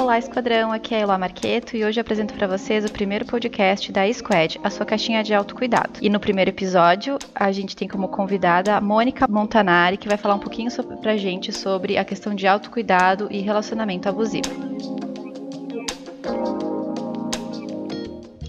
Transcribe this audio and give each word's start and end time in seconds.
Olá, 0.00 0.18
Esquadrão, 0.18 0.72
aqui 0.72 0.94
é 0.94 0.98
a 0.98 1.00
Elá 1.02 1.18
Marqueto 1.18 1.76
e 1.76 1.84
hoje 1.84 2.00
apresento 2.00 2.32
para 2.32 2.46
vocês 2.46 2.86
o 2.86 2.90
primeiro 2.90 3.26
podcast 3.26 3.92
da 3.92 4.10
Squad, 4.10 4.58
a 4.64 4.70
sua 4.70 4.86
caixinha 4.86 5.22
de 5.22 5.34
autocuidado. 5.34 5.90
E 6.00 6.08
no 6.08 6.18
primeiro 6.18 6.48
episódio, 6.48 7.18
a 7.34 7.52
gente 7.52 7.76
tem 7.76 7.86
como 7.86 8.08
convidada 8.08 8.76
a 8.76 8.80
Mônica 8.80 9.28
Montanari, 9.28 9.98
que 9.98 10.08
vai 10.08 10.16
falar 10.16 10.36
um 10.36 10.38
pouquinho 10.38 10.70
sobre, 10.70 10.96
pra 10.96 11.18
gente 11.18 11.52
sobre 11.52 11.98
a 11.98 12.04
questão 12.04 12.34
de 12.34 12.46
autocuidado 12.46 13.28
e 13.30 13.40
relacionamento 13.40 14.08
abusivo. 14.08 14.48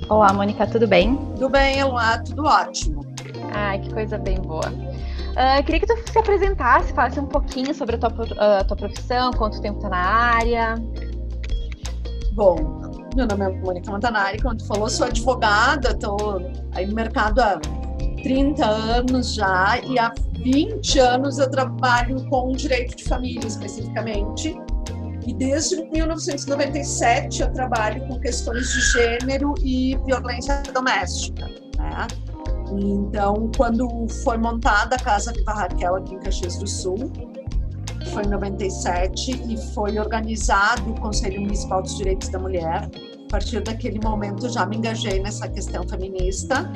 Olá, 0.07 0.31
Mônica, 0.31 0.65
tudo 0.67 0.87
bem? 0.87 1.17
Tudo 1.33 1.49
bem, 1.49 1.79
Elá, 1.79 2.17
tudo 2.19 2.45
ótimo. 2.45 3.05
Ai, 3.51 3.77
que 3.79 3.93
coisa 3.93 4.17
bem 4.17 4.39
boa. 4.39 4.69
Uh, 4.69 5.63
queria 5.65 5.81
que 5.81 5.85
tu 5.85 6.11
se 6.11 6.17
apresentasse, 6.17 6.93
falasse 6.93 7.19
um 7.19 7.25
pouquinho 7.25 7.73
sobre 7.75 7.97
a 7.97 7.99
tua, 7.99 8.09
uh, 8.09 8.65
tua 8.65 8.77
profissão, 8.77 9.31
quanto 9.31 9.61
tempo 9.61 9.81
tá 9.81 9.89
na 9.89 9.97
área. 9.97 10.75
Bom, 12.33 12.55
meu 13.13 13.27
nome 13.27 13.45
é 13.45 13.49
Mônica 13.49 13.91
Montanari, 13.91 14.41
como 14.41 14.55
tu 14.55 14.65
falou, 14.65 14.89
sou 14.89 15.05
advogada, 15.05 15.89
estou 15.89 16.41
aí 16.73 16.85
no 16.85 16.95
mercado 16.95 17.39
há 17.39 17.59
30 18.23 18.65
anos 18.65 19.33
já 19.33 19.79
e 19.83 19.99
há 19.99 20.13
20 20.37 20.99
anos 20.99 21.39
eu 21.39 21.51
trabalho 21.51 22.25
com 22.29 22.53
direito 22.53 22.95
de 22.95 23.03
família 23.03 23.45
especificamente. 23.45 24.55
E 25.27 25.33
desde 25.33 25.83
1997 25.91 27.41
eu 27.41 27.51
trabalho 27.51 28.07
com 28.07 28.17
questões 28.17 28.71
de 28.71 28.79
gênero 28.79 29.53
e 29.61 29.97
violência 30.05 30.63
doméstica. 30.73 31.47
Né? 31.77 32.07
Então, 32.71 33.51
quando 33.57 34.07
foi 34.23 34.37
montada 34.37 34.95
a 34.95 34.99
Casa 34.99 35.33
Viva 35.33 35.51
Raquel 35.51 35.95
aqui 35.97 36.15
em 36.15 36.19
Caxias 36.19 36.57
do 36.57 36.65
Sul, 36.65 37.11
foi 38.09 38.23
em 38.23 38.29
97, 38.29 39.31
e 39.49 39.57
foi 39.73 39.97
organizado 39.99 40.91
o 40.91 40.99
Conselho 40.99 41.41
Municipal 41.41 41.81
dos 41.81 41.97
Direitos 41.97 42.29
da 42.29 42.39
Mulher. 42.39 42.89
A 43.25 43.29
partir 43.29 43.61
daquele 43.61 43.99
momento, 44.03 44.49
já 44.49 44.65
me 44.65 44.77
engajei 44.77 45.21
nessa 45.21 45.47
questão 45.47 45.87
feminista. 45.87 46.69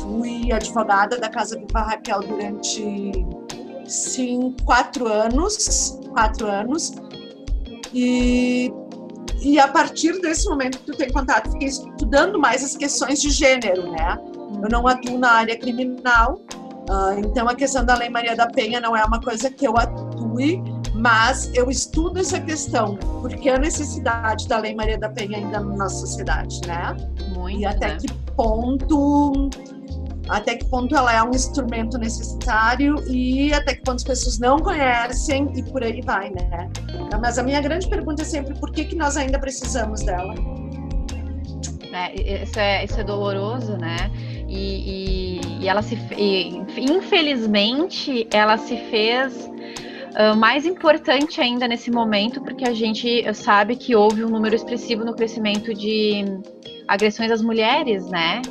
Fui 0.00 0.50
advogada 0.52 1.18
da 1.18 1.28
Casa 1.28 1.58
Viva 1.58 1.80
Raquel 1.80 2.20
durante 2.20 3.12
sim, 3.86 4.54
quatro 4.64 5.06
anos, 5.06 5.98
quatro 6.12 6.46
anos, 6.46 6.92
e, 7.92 8.72
e 9.42 9.58
a 9.58 9.68
partir 9.68 10.18
desse 10.20 10.48
momento 10.48 10.78
que 10.78 10.86
tu 10.86 10.96
tem 10.96 11.10
contato, 11.10 11.50
fiquei 11.52 11.68
estudando 11.68 12.38
mais 12.38 12.64
as 12.64 12.76
questões 12.76 13.20
de 13.20 13.30
gênero, 13.30 13.90
né? 13.90 14.18
Eu 14.62 14.68
não 14.70 14.86
atuo 14.86 15.18
na 15.18 15.32
área 15.32 15.58
criminal, 15.58 16.40
uh, 16.88 17.18
então 17.18 17.48
a 17.48 17.54
questão 17.54 17.84
da 17.84 17.94
Lei 17.94 18.08
Maria 18.08 18.34
da 18.34 18.46
Penha 18.46 18.80
não 18.80 18.96
é 18.96 19.04
uma 19.04 19.20
coisa 19.20 19.50
que 19.50 19.66
eu 19.66 19.76
mas 20.94 21.50
eu 21.54 21.70
estudo 21.70 22.18
essa 22.18 22.40
questão, 22.40 22.96
porque 23.20 23.48
a 23.48 23.58
necessidade 23.58 24.46
da 24.46 24.58
Lei 24.58 24.74
Maria 24.74 24.98
da 24.98 25.08
Penha 25.08 25.38
ainda 25.38 25.60
na 25.60 25.76
nossa 25.76 26.06
sociedade, 26.06 26.60
né? 26.66 26.96
Muito, 27.34 27.60
e 27.60 27.66
até 27.66 27.88
né? 27.88 27.98
que 28.00 28.12
ponto 28.36 29.50
até 30.28 30.56
que 30.56 30.64
ponto 30.66 30.96
ela 30.96 31.12
é 31.12 31.22
um 31.22 31.30
instrumento 31.30 31.98
necessário 31.98 32.96
e 33.10 33.52
até 33.52 33.74
que 33.74 33.82
ponto 33.82 33.96
as 33.96 34.04
pessoas 34.04 34.38
não 34.38 34.58
conhecem 34.58 35.50
e 35.56 35.62
por 35.62 35.82
aí 35.82 36.00
vai, 36.00 36.30
né? 36.30 36.70
Mas 37.20 37.38
a 37.38 37.42
minha 37.42 37.60
grande 37.60 37.88
pergunta 37.88 38.22
é 38.22 38.24
sempre 38.24 38.54
por 38.54 38.70
que, 38.70 38.84
que 38.84 38.96
nós 38.96 39.16
ainda 39.16 39.38
precisamos 39.38 40.02
dela? 40.02 40.34
É, 41.92 42.42
isso, 42.42 42.58
é, 42.58 42.84
isso 42.84 43.00
é 43.00 43.04
doloroso, 43.04 43.76
né? 43.76 44.10
E, 44.48 45.40
e, 45.40 45.62
e 45.62 45.68
ela 45.68 45.82
se 45.82 45.98
e, 46.16 46.62
infelizmente 46.78 48.26
ela 48.32 48.56
se 48.56 48.76
fez 48.90 49.50
uh, 50.12 50.36
mais 50.36 50.66
importante 50.66 51.40
ainda 51.40 51.66
nesse 51.66 51.90
momento 51.90 52.40
porque 52.42 52.68
a 52.68 52.72
gente 52.72 53.32
sabe 53.34 53.76
que 53.76 53.94
houve 53.94 54.24
um 54.24 54.28
número 54.28 54.54
expressivo 54.54 55.04
no 55.04 55.14
crescimento 55.14 55.74
de 55.74 56.24
agressões 56.86 57.30
às 57.30 57.42
mulheres, 57.42 58.06
né? 58.08 58.42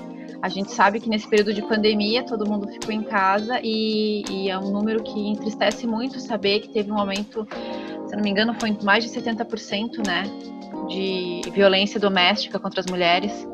A 0.42 0.50
gente 0.50 0.72
sabe 0.72 1.00
que 1.00 1.08
nesse 1.08 1.30
período 1.30 1.54
de 1.54 1.62
pandemia 1.62 2.24
todo 2.24 2.50
mundo 2.50 2.68
ficou 2.68 2.92
em 2.92 3.04
casa 3.04 3.60
e, 3.64 4.24
e, 4.28 4.50
é 4.50 4.58
um 4.58 4.72
número 4.72 5.04
que 5.04 5.20
entristece 5.30 5.86
muito 5.86 6.20
saber 6.20 6.62
que 6.62 6.70
teve 6.70 6.92
um 6.92 6.98
aumento, 6.98 7.48
se 8.08 8.16
não 8.16 8.24
me 8.24 8.32
engano, 8.32 8.56
foi 8.60 8.76
mais 8.84 9.04
de 9.04 9.12
70%, 9.12 10.06
né, 10.06 10.24
de 10.88 11.42
violência 11.52 12.00
doméstica 12.00 12.58
contra 12.58 12.80
as 12.80 12.88
mulheres 12.88 13.48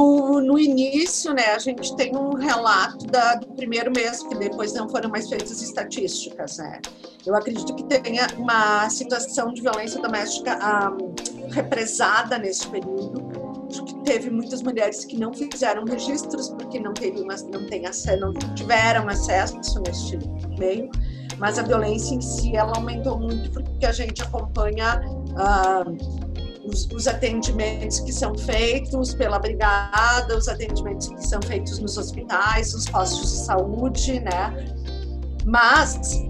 no, 0.00 0.40
no, 0.40 0.58
início, 0.58 1.34
né, 1.34 1.52
a 1.54 1.58
gente 1.58 1.94
tem 1.94 2.16
um 2.16 2.34
relato 2.34 3.06
da, 3.06 3.34
do 3.34 3.48
primeiro 3.48 3.92
mês, 3.94 4.22
que 4.22 4.34
depois 4.34 4.72
não 4.72 4.88
foram 4.88 5.10
mais 5.10 5.28
feitas 5.28 5.60
estatísticas, 5.60 6.56
né. 6.56 6.80
Eu 7.26 7.36
acredito 7.36 7.74
que 7.74 7.84
tenha 7.84 8.26
uma 8.38 8.88
situação 8.88 9.52
de 9.52 9.60
violência 9.60 10.00
doméstica 10.00 10.58
um, 10.90 11.14
represada 11.50 12.38
nesse 12.38 12.66
período. 12.68 13.28
Que 13.70 13.94
teve 14.02 14.30
muitas 14.30 14.62
mulheres 14.62 15.04
que 15.04 15.16
não 15.16 15.32
fizeram 15.32 15.84
registros 15.84 16.48
porque 16.48 16.80
não, 16.80 16.92
teve 16.92 17.22
não, 17.22 17.66
tem 17.66 17.86
acesso, 17.86 18.20
não 18.20 18.32
tiveram 18.54 19.08
acesso 19.08 19.80
neste 19.86 20.18
meio, 20.58 20.90
mas 21.38 21.58
a 21.58 21.62
violência 21.62 22.14
em 22.14 22.20
si 22.20 22.56
ela 22.56 22.72
aumentou 22.74 23.18
muito 23.18 23.50
porque 23.50 23.86
a 23.86 23.92
gente 23.92 24.22
acompanha 24.22 25.00
uh, 25.06 26.29
os, 26.64 26.86
os, 26.86 27.06
atendimentos 27.06 28.00
que 28.00 28.12
são 28.12 28.36
feitos 28.36 29.14
pela 29.14 29.38
brigada, 29.38 30.36
os 30.36 30.48
atendimentos 30.48 31.08
que 31.08 31.26
são 31.26 31.40
feitos 31.42 31.78
nos 31.78 31.96
hospitais, 31.96 32.72
nos 32.74 32.86
postos 32.86 33.30
de 33.32 33.38
saúde, 33.38 34.20
né? 34.20 34.54
Mas 35.44 36.22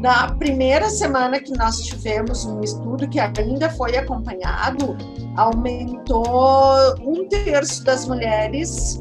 na 0.00 0.32
primeira 0.34 0.90
semana 0.90 1.40
que 1.40 1.56
nós 1.56 1.80
tivemos 1.82 2.44
um 2.44 2.60
estudo 2.60 3.08
que 3.08 3.20
ainda 3.20 3.70
foi 3.70 3.96
acompanhado, 3.96 4.96
aumentou 5.36 6.26
um 7.00 7.28
terço 7.28 7.84
das 7.84 8.06
mulheres 8.06 9.00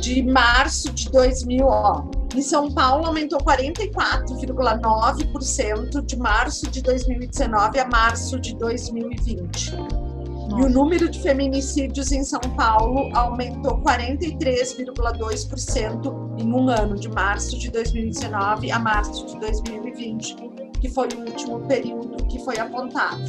de 0.00 0.22
março 0.22 0.92
de 0.92 1.10
2000, 1.10 1.66
ó. 1.66 2.04
Em 2.34 2.42
São 2.42 2.70
Paulo 2.70 3.06
aumentou 3.06 3.38
44,9% 3.38 6.04
de 6.04 6.16
março 6.16 6.68
de 6.68 6.82
2019 6.82 7.78
a 7.78 7.86
março 7.86 8.40
de 8.40 8.56
2020. 8.56 9.76
Nossa. 9.76 10.58
E 10.58 10.64
o 10.64 10.68
número 10.68 11.08
de 11.08 11.22
feminicídios 11.22 12.10
em 12.10 12.24
São 12.24 12.40
Paulo 12.56 13.16
aumentou 13.16 13.78
43,2% 13.78 16.40
em 16.40 16.52
um 16.52 16.68
ano, 16.68 16.96
de 16.96 17.08
março 17.08 17.56
de 17.56 17.70
2019 17.70 18.72
a 18.72 18.80
março 18.80 19.26
de 19.26 19.38
2020, 19.38 20.34
que 20.80 20.88
foi 20.88 21.06
o 21.16 21.20
último 21.20 21.60
período 21.68 22.16
que 22.26 22.44
foi 22.44 22.58
apontado. 22.58 23.22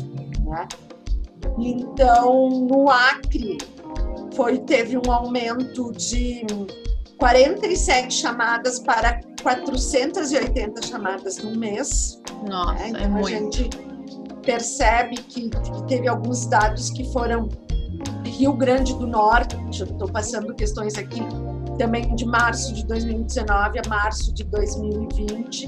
Né? 0.43 0.67
Então, 1.59 2.49
no 2.49 2.89
Acre, 2.89 3.59
foi, 4.35 4.57
teve 4.57 4.97
um 4.97 5.11
aumento 5.11 5.91
de 5.91 6.43
47 7.17 8.13
chamadas 8.13 8.79
para 8.79 9.19
480 9.41 10.81
chamadas 10.81 11.37
no 11.37 11.55
mês. 11.57 12.21
Nossa, 12.47 12.73
né? 12.73 12.89
então, 12.89 13.01
é 13.01 13.07
muito. 13.07 13.27
a 13.27 13.31
gente 13.31 13.69
percebe 14.43 15.15
que, 15.17 15.49
que 15.49 15.87
teve 15.87 16.07
alguns 16.07 16.45
dados 16.45 16.89
que 16.89 17.11
foram 17.11 17.49
Rio 18.25 18.53
Grande 18.53 18.93
do 18.95 19.07
Norte, 19.07 19.57
estou 19.69 20.11
passando 20.11 20.53
questões 20.53 20.95
aqui 20.97 21.21
também 21.77 22.15
de 22.15 22.25
março 22.25 22.73
de 22.73 22.85
2019 22.85 23.79
a 23.79 23.89
março 23.89 24.33
de 24.33 24.43
2020, 24.45 25.67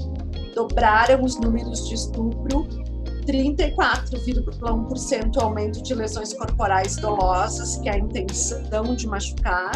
dobraram 0.54 1.22
os 1.22 1.38
números 1.38 1.88
de 1.88 1.94
estupro, 1.94 2.66
34,1% 3.28 5.42
aumento 5.42 5.82
de 5.82 5.94
lesões 5.94 6.32
corporais 6.32 6.96
dolosas, 6.96 7.76
que 7.76 7.90
é 7.90 7.92
a 7.92 7.98
intenção 7.98 8.96
de 8.96 9.06
machucar, 9.06 9.72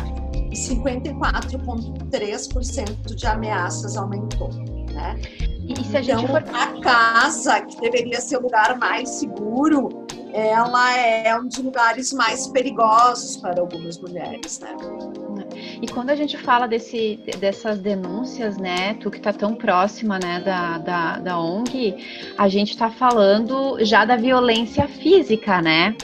e 0.51 0.55
54,3% 0.55 3.15
de 3.15 3.27
ameaças 3.27 3.95
aumentou. 3.97 4.49
Né? 4.93 5.21
E 5.65 5.75
a 5.97 6.01
então, 6.01 6.27
for... 6.27 6.39
a 6.39 6.81
casa, 6.81 7.61
que 7.61 7.81
deveria 7.81 8.21
ser 8.21 8.39
o 8.39 8.43
lugar 8.43 8.77
mais 8.79 9.09
seguro, 9.11 10.05
ela 10.33 10.99
é 10.99 11.39
um 11.39 11.47
dos 11.47 11.59
lugares 11.59 12.13
mais 12.13 12.49
perigosos 12.49 13.37
para 13.37 13.61
algumas 13.61 13.97
mulheres, 13.99 14.59
né? 14.61 14.75
E 15.83 15.89
quando 15.89 16.11
a 16.11 16.15
gente 16.15 16.39
fala 16.39 16.69
desse, 16.69 17.19
dessas 17.41 17.81
denúncias, 17.81 18.57
né, 18.57 18.95
tu 18.95 19.11
que 19.11 19.19
está 19.19 19.33
tão 19.33 19.57
próxima, 19.57 20.17
né, 20.17 20.41
da, 20.41 20.79
da, 20.79 21.19
da 21.19 21.41
ONG, 21.41 21.97
a 22.39 22.49
gente 22.49 22.71
está 22.71 22.89
falando 22.89 23.85
já 23.85 24.05
da 24.05 24.15
violência 24.15 24.87
física, 24.87 25.61
né? 25.61 25.97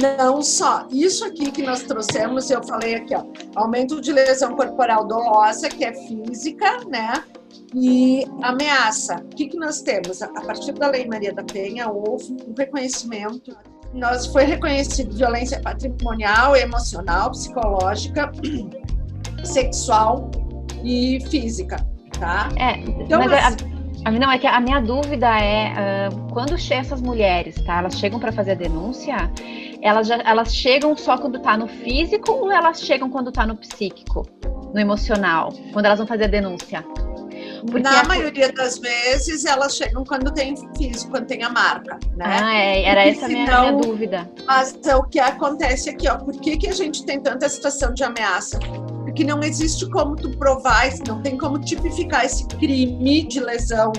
Não 0.00 0.40
só. 0.40 0.86
Isso 0.92 1.24
aqui 1.24 1.50
que 1.50 1.62
nós 1.62 1.82
trouxemos, 1.82 2.48
eu 2.48 2.62
falei 2.62 2.94
aqui, 2.94 3.12
ó, 3.12 3.24
aumento 3.56 4.00
de 4.00 4.12
lesão 4.12 4.54
corporal 4.54 5.04
dolosa, 5.04 5.68
que 5.68 5.84
é 5.84 5.92
física, 5.92 6.84
né? 6.86 7.24
e 7.74 8.24
ameaça. 8.42 9.16
O 9.16 9.28
que, 9.36 9.48
que 9.48 9.56
nós 9.56 9.82
temos? 9.82 10.22
A 10.22 10.28
partir 10.28 10.72
da 10.72 10.88
Lei 10.88 11.06
Maria 11.06 11.32
da 11.32 11.42
Penha, 11.42 11.88
houve 11.90 12.32
um 12.32 12.54
reconhecimento. 12.56 13.56
Nós 13.92 14.26
foi 14.26 14.44
reconhecido 14.44 15.16
violência 15.16 15.60
patrimonial, 15.60 16.54
emocional, 16.54 17.30
psicológica, 17.30 18.30
sexual 19.44 20.30
e 20.84 21.18
física, 21.30 21.76
tá? 22.18 22.48
É, 22.56 22.78
então, 22.78 23.20
mas 23.24 23.56
a, 24.04 24.10
Não, 24.10 24.30
é 24.30 24.38
que 24.38 24.46
a 24.46 24.60
minha 24.60 24.80
dúvida 24.80 25.26
é 25.26 26.08
uh, 26.08 26.32
quando 26.32 26.54
essas 26.54 27.00
mulheres, 27.00 27.56
tá? 27.62 27.78
Elas 27.78 27.98
chegam 27.98 28.20
para 28.20 28.30
fazer 28.30 28.52
a 28.52 28.54
denúncia, 28.54 29.16
elas, 29.82 30.06
já, 30.06 30.16
elas 30.24 30.54
chegam 30.54 30.96
só 30.96 31.16
quando 31.16 31.38
tá 31.40 31.56
no 31.56 31.66
físico 31.66 32.32
ou 32.32 32.52
elas 32.52 32.82
chegam 32.82 33.08
quando 33.10 33.32
tá 33.32 33.46
no 33.46 33.56
psíquico, 33.56 34.26
no 34.72 34.78
emocional, 34.78 35.52
quando 35.72 35.86
elas 35.86 35.98
vão 35.98 36.06
fazer 36.06 36.24
a 36.24 36.28
denúncia? 36.28 36.84
Porque 37.60 37.80
Na 37.80 38.00
a... 38.00 38.04
maioria 38.04 38.52
das 38.52 38.78
vezes 38.78 39.44
elas 39.44 39.76
chegam 39.76 40.04
quando 40.04 40.32
tem 40.32 40.54
físico, 40.76 41.10
quando 41.10 41.26
tem 41.26 41.42
a 41.42 41.50
marca, 41.50 41.98
né? 42.16 42.24
Ah, 42.24 42.54
é, 42.54 42.84
era 42.84 43.06
essa 43.06 43.26
a 43.26 43.28
minha, 43.28 43.44
minha, 43.44 43.72
dúvida. 43.72 44.30
Mas 44.46 44.78
é 44.86 44.96
o 44.96 45.02
que 45.04 45.18
acontece 45.18 45.90
aqui, 45.90 46.08
ó, 46.08 46.16
por 46.16 46.34
que, 46.40 46.56
que 46.56 46.68
a 46.68 46.72
gente 46.72 47.04
tem 47.04 47.20
tanta 47.20 47.48
situação 47.48 47.92
de 47.92 48.04
ameaça? 48.04 48.58
Porque 49.04 49.24
não 49.24 49.42
existe 49.42 49.88
como 49.90 50.16
tu 50.16 50.36
provar, 50.36 50.88
não 51.06 51.22
tem 51.22 51.36
como 51.36 51.58
tipificar 51.58 52.24
esse 52.24 52.46
crime 52.46 53.24
de 53.24 53.40
lesão 53.40 53.92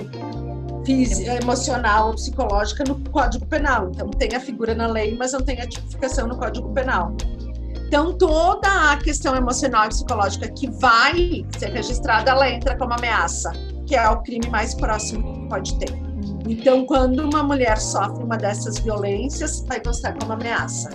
física, 0.84 1.34
emocional 1.34 2.08
ou 2.08 2.14
psicológica 2.14 2.84
no 2.84 2.98
Código 3.10 3.46
Penal. 3.46 3.90
Então 3.90 4.08
tem 4.10 4.34
a 4.34 4.40
figura 4.40 4.74
na 4.74 4.86
lei, 4.86 5.14
mas 5.16 5.32
não 5.32 5.40
tem 5.40 5.60
a 5.60 5.66
tipificação 5.66 6.26
no 6.26 6.36
Código 6.36 6.72
Penal. 6.72 7.14
Então, 7.90 8.16
toda 8.16 8.92
a 8.92 8.96
questão 8.98 9.34
emocional 9.34 9.86
e 9.86 9.88
psicológica 9.88 10.48
que 10.48 10.70
vai 10.70 11.44
ser 11.58 11.70
registrada, 11.70 12.30
ela 12.30 12.48
entra 12.48 12.78
como 12.78 12.94
ameaça, 12.94 13.50
que 13.84 13.96
é 13.96 14.08
o 14.08 14.22
crime 14.22 14.48
mais 14.48 14.76
próximo 14.76 15.34
que 15.34 15.48
pode 15.48 15.76
ter. 15.76 15.92
Então, 16.48 16.86
quando 16.86 17.18
uma 17.18 17.42
mulher 17.42 17.78
sofre 17.78 18.22
uma 18.22 18.36
dessas 18.36 18.78
violências, 18.78 19.64
vai 19.66 19.80
constar 19.80 20.16
como 20.16 20.32
ameaça. 20.32 20.88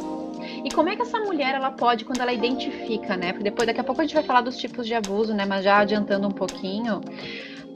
E 0.63 0.71
como 0.71 0.87
é 0.87 0.95
que 0.95 1.01
essa 1.01 1.19
mulher 1.19 1.55
ela 1.55 1.69
pode, 1.69 2.05
quando 2.05 2.21
ela 2.21 2.31
identifica, 2.31 3.17
né? 3.17 3.33
Porque 3.33 3.43
depois, 3.43 3.67
daqui 3.67 3.81
a 3.81 3.83
pouco 3.83 3.99
a 3.99 4.05
gente 4.05 4.13
vai 4.13 4.23
falar 4.23 4.39
dos 4.39 4.55
tipos 4.55 4.87
de 4.87 4.93
abuso, 4.93 5.33
né? 5.33 5.45
Mas 5.45 5.65
já 5.65 5.79
adiantando 5.79 6.25
um 6.29 6.31
pouquinho, 6.31 7.01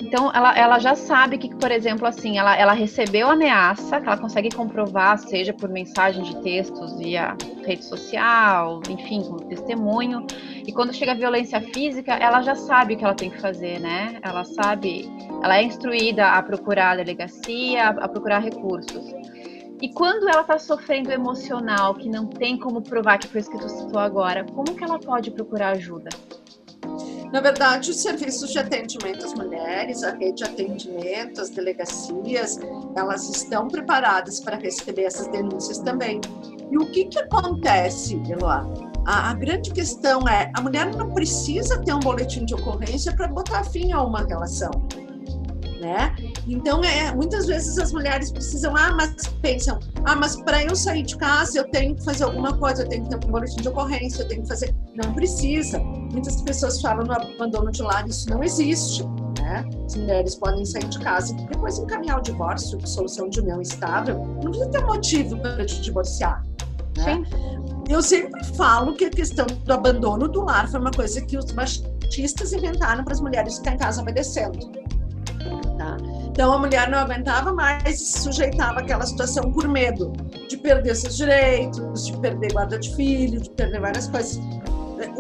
então, 0.02 0.32
ela, 0.34 0.58
ela 0.58 0.80
já 0.80 0.96
sabe 0.96 1.38
que, 1.38 1.54
por 1.56 1.72
exemplo, 1.72 2.08
assim, 2.08 2.38
ela, 2.38 2.56
ela 2.56 2.72
recebeu 2.72 3.30
ameaça, 3.30 4.00
que 4.00 4.08
ela 4.08 4.18
consegue 4.18 4.50
comprovar, 4.50 5.18
seja 5.18 5.54
por 5.54 5.68
mensagem 5.70 6.24
de 6.24 6.42
textos 6.42 6.98
via 6.98 7.36
rede 7.66 7.84
social, 7.84 8.82
enfim, 8.90 9.22
com 9.24 9.38
testemunho. 9.38 10.26
E 10.66 10.72
quando 10.72 10.94
chega 10.94 11.12
a 11.12 11.16
violência 11.16 11.60
física, 11.60 12.14
ela 12.14 12.42
já 12.42 12.56
sabe 12.56 12.94
o 12.94 12.98
que 12.98 13.04
ela 13.04 13.14
tem 13.14 13.30
que 13.30 13.42
fazer, 13.42 13.80
né? 13.80 14.20
Ela 14.22 14.46
sabe, 14.46 15.12
ela 15.44 15.58
é 15.58 15.64
instruída 15.64 16.30
a 16.30 16.42
procurar 16.42 16.92
a 16.92 16.96
delegacia, 16.96 17.90
a 17.90 18.08
procurar 18.08 18.40
recursos. 18.40 19.14
E 19.82 19.90
quando 19.94 20.30
ela 20.30 20.42
está 20.42 20.58
sofrendo 20.58 21.12
emocional, 21.12 21.94
que 21.96 22.10
não 22.10 22.26
tem 22.26 22.58
como 22.58 22.82
provar 22.82 23.18
que 23.18 23.28
foi 23.28 23.42
isso 23.42 23.52
que 23.52 23.58
tu 23.58 23.70
citou 23.70 24.00
agora, 24.00 24.46
como 24.54 24.76
que 24.76 24.84
ela 24.84 25.00
pode 25.00 25.32
procurar 25.32 25.70
ajuda? 25.70 26.10
Na 27.32 27.42
verdade, 27.42 27.92
os 27.92 28.02
serviços 28.02 28.50
de 28.52 28.58
atendimento 28.58 29.26
às 29.26 29.34
mulheres, 29.34 30.04
a 30.04 30.12
rede 30.12 30.38
de 30.38 30.44
atendimento, 30.44 31.42
as 31.42 31.50
delegacias, 31.50 32.60
elas 32.96 33.30
estão 33.30 33.68
preparadas 33.68 34.40
para 34.40 34.58
receber 34.58 35.04
essas 35.04 35.28
denúncias 35.28 35.78
também. 35.80 36.20
E 36.72 36.78
o 36.78 36.92
que, 36.92 37.06
que 37.06 37.20
acontece, 37.20 38.20
Eloá? 38.28 38.66
A, 39.06 39.32
a, 39.32 39.34
grande 39.34 39.72
questão 39.72 40.28
é, 40.28 40.52
a 40.56 40.62
mulher 40.62 40.96
não 40.96 41.12
precisa 41.12 41.80
ter 41.84 41.94
um 41.94 42.00
boletim 42.00 42.46
de 42.46 42.54
ocorrência 42.54 43.16
para 43.16 43.28
botar 43.28 43.64
fim 43.64 43.92
a 43.92 44.02
uma 44.04 44.24
relação 44.24 44.72
né? 45.80 46.14
Então, 46.48 46.84
é, 46.84 47.14
muitas 47.14 47.46
vezes 47.46 47.78
as 47.78 47.92
mulheres 47.92 48.32
precisam, 48.32 48.76
ah, 48.76 48.92
mas 48.96 49.28
pensam, 49.42 49.80
ah, 50.06 50.16
mas 50.16 50.36
para 50.42 50.64
eu 50.64 50.76
sair 50.76 51.04
de 51.04 51.16
casa 51.18 51.60
eu 51.60 51.70
tenho 51.70 51.96
que 51.96 52.04
fazer 52.04 52.24
alguma 52.24 52.56
coisa, 52.58 52.84
eu 52.84 52.90
tenho 52.90 53.04
que 53.04 53.10
ter 53.10 53.28
um 53.28 53.32
boletim 53.32 53.62
de 53.62 53.68
ocorrência, 53.68 54.24
eu 54.24 54.28
tenho 54.28 54.42
que 54.42 54.48
fazer. 54.48 54.76
Não 54.96 55.14
precisa. 55.14 55.80
Muitas 55.80 56.42
pessoas 56.42 56.82
falam 56.82 57.06
no 57.06 57.14
abandono 57.14 57.72
de 57.72 57.82
lar, 57.82 58.08
isso 58.08 58.30
não 58.30 58.44
existe. 58.44 59.04
Né? 59.40 59.66
As 59.86 59.96
mulheres 59.96 60.36
podem 60.36 60.66
sair 60.66 60.88
de 60.88 61.00
casa 61.00 61.34
e 61.34 61.46
depois 61.48 61.78
encaminhar 61.78 62.20
o 62.20 62.22
divórcio, 62.22 62.80
solução 62.88 63.30
de 63.30 63.40
união 63.40 63.62
estável. 63.62 64.20
Não 64.44 64.52
precisa 64.52 64.70
ter 64.70 64.86
motivo 64.86 65.38
para 65.38 65.66
te 65.66 65.82
divorciar. 65.82 66.44
Né? 66.98 67.24
Eu 67.90 68.02
sempre 68.02 68.44
falo 68.56 68.94
que 68.94 69.06
a 69.06 69.10
questão 69.10 69.46
do 69.46 69.74
abandono 69.74 70.28
do 70.28 70.44
lar 70.44 70.70
foi 70.70 70.80
uma 70.80 70.92
coisa 70.92 71.22
que 71.22 71.38
os 71.38 71.52
machistas 71.54 72.54
inventaram 72.54 73.04
para 73.04 73.14
as 73.14 73.22
mulheres 73.22 73.58
ficar 73.58 73.74
em 73.74 73.78
casa 73.78 74.02
obedecendo. 74.02 74.60
Então 76.40 76.54
a 76.54 76.58
mulher 76.58 76.90
não 76.90 77.00
aguentava 77.00 77.52
mais 77.52 78.00
e 78.00 78.06
se 78.06 78.22
sujeitava 78.22 78.80
àquela 78.80 79.06
situação 79.06 79.52
por 79.52 79.68
medo 79.68 80.14
de 80.48 80.56
perder 80.56 80.96
seus 80.96 81.18
direitos, 81.18 82.06
de 82.06 82.18
perder 82.18 82.54
guarda 82.54 82.80
de 82.80 82.96
filho, 82.96 83.42
de 83.42 83.50
perder 83.50 83.82
várias 83.82 84.08
coisas. 84.08 84.40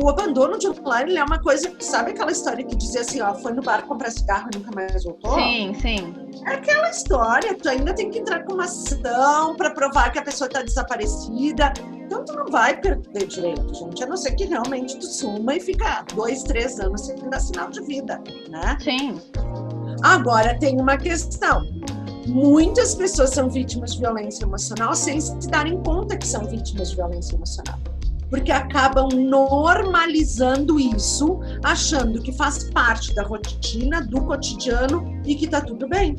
O 0.01 0.07
abandono 0.07 0.57
de 0.57 0.67
ele 0.67 1.17
é 1.17 1.23
uma 1.25 1.37
coisa, 1.39 1.75
sabe 1.81 2.11
aquela 2.11 2.31
história 2.31 2.63
que 2.63 2.73
dizia 2.73 3.01
assim, 3.01 3.19
ó, 3.19 3.33
foi 3.33 3.51
no 3.51 3.61
bar 3.61 3.85
comprar 3.85 4.11
cigarro 4.11 4.49
e 4.53 4.57
nunca 4.59 4.71
mais 4.73 5.03
voltou? 5.03 5.33
Sim, 5.33 5.73
sim. 5.81 6.15
É 6.47 6.53
aquela 6.53 6.89
história, 6.89 7.53
tu 7.53 7.67
ainda 7.67 7.93
tem 7.93 8.09
que 8.09 8.19
entrar 8.19 8.45
com 8.45 8.53
uma 8.53 8.63
ação 8.63 9.57
para 9.57 9.71
provar 9.71 10.13
que 10.13 10.19
a 10.19 10.23
pessoa 10.23 10.47
está 10.47 10.61
desaparecida. 10.61 11.73
Então 12.09 12.25
tu 12.25 12.33
não 12.33 12.47
vai 12.47 12.75
perder 12.75 13.27
direito, 13.27 13.71
gente, 13.71 14.03
a 14.03 14.07
não 14.07 14.17
ser 14.17 14.31
que 14.31 14.45
realmente 14.45 14.97
tu 14.97 15.05
suma 15.05 15.55
e 15.55 15.59
fica 15.59 16.03
dois, 16.15 16.41
três 16.41 16.79
anos 16.79 17.05
sem 17.05 17.15
dar 17.29 17.39
sinal 17.39 17.69
de 17.69 17.83
vida, 17.83 18.19
né? 18.49 18.75
Sim. 18.81 19.21
Agora, 20.01 20.57
tem 20.57 20.81
uma 20.81 20.97
questão. 20.97 21.61
Muitas 22.25 22.95
pessoas 22.95 23.29
são 23.29 23.47
vítimas 23.47 23.93
de 23.93 23.99
violência 23.99 24.43
emocional 24.43 24.95
sem 24.95 25.21
se 25.21 25.35
darem 25.49 25.83
conta 25.83 26.17
que 26.17 26.27
são 26.27 26.45
vítimas 26.45 26.89
de 26.89 26.95
violência 26.95 27.35
emocional 27.35 27.77
porque 28.29 28.51
acabam 28.51 29.09
normalizando 29.11 30.79
isso, 30.79 31.39
achando 31.63 32.21
que 32.21 32.31
faz 32.31 32.69
parte 32.69 33.13
da 33.15 33.23
rotina, 33.23 34.01
do 34.01 34.21
cotidiano 34.21 35.19
e 35.25 35.33
que 35.33 35.47
tá 35.47 35.61
tudo 35.61 35.87
bem. 35.87 36.15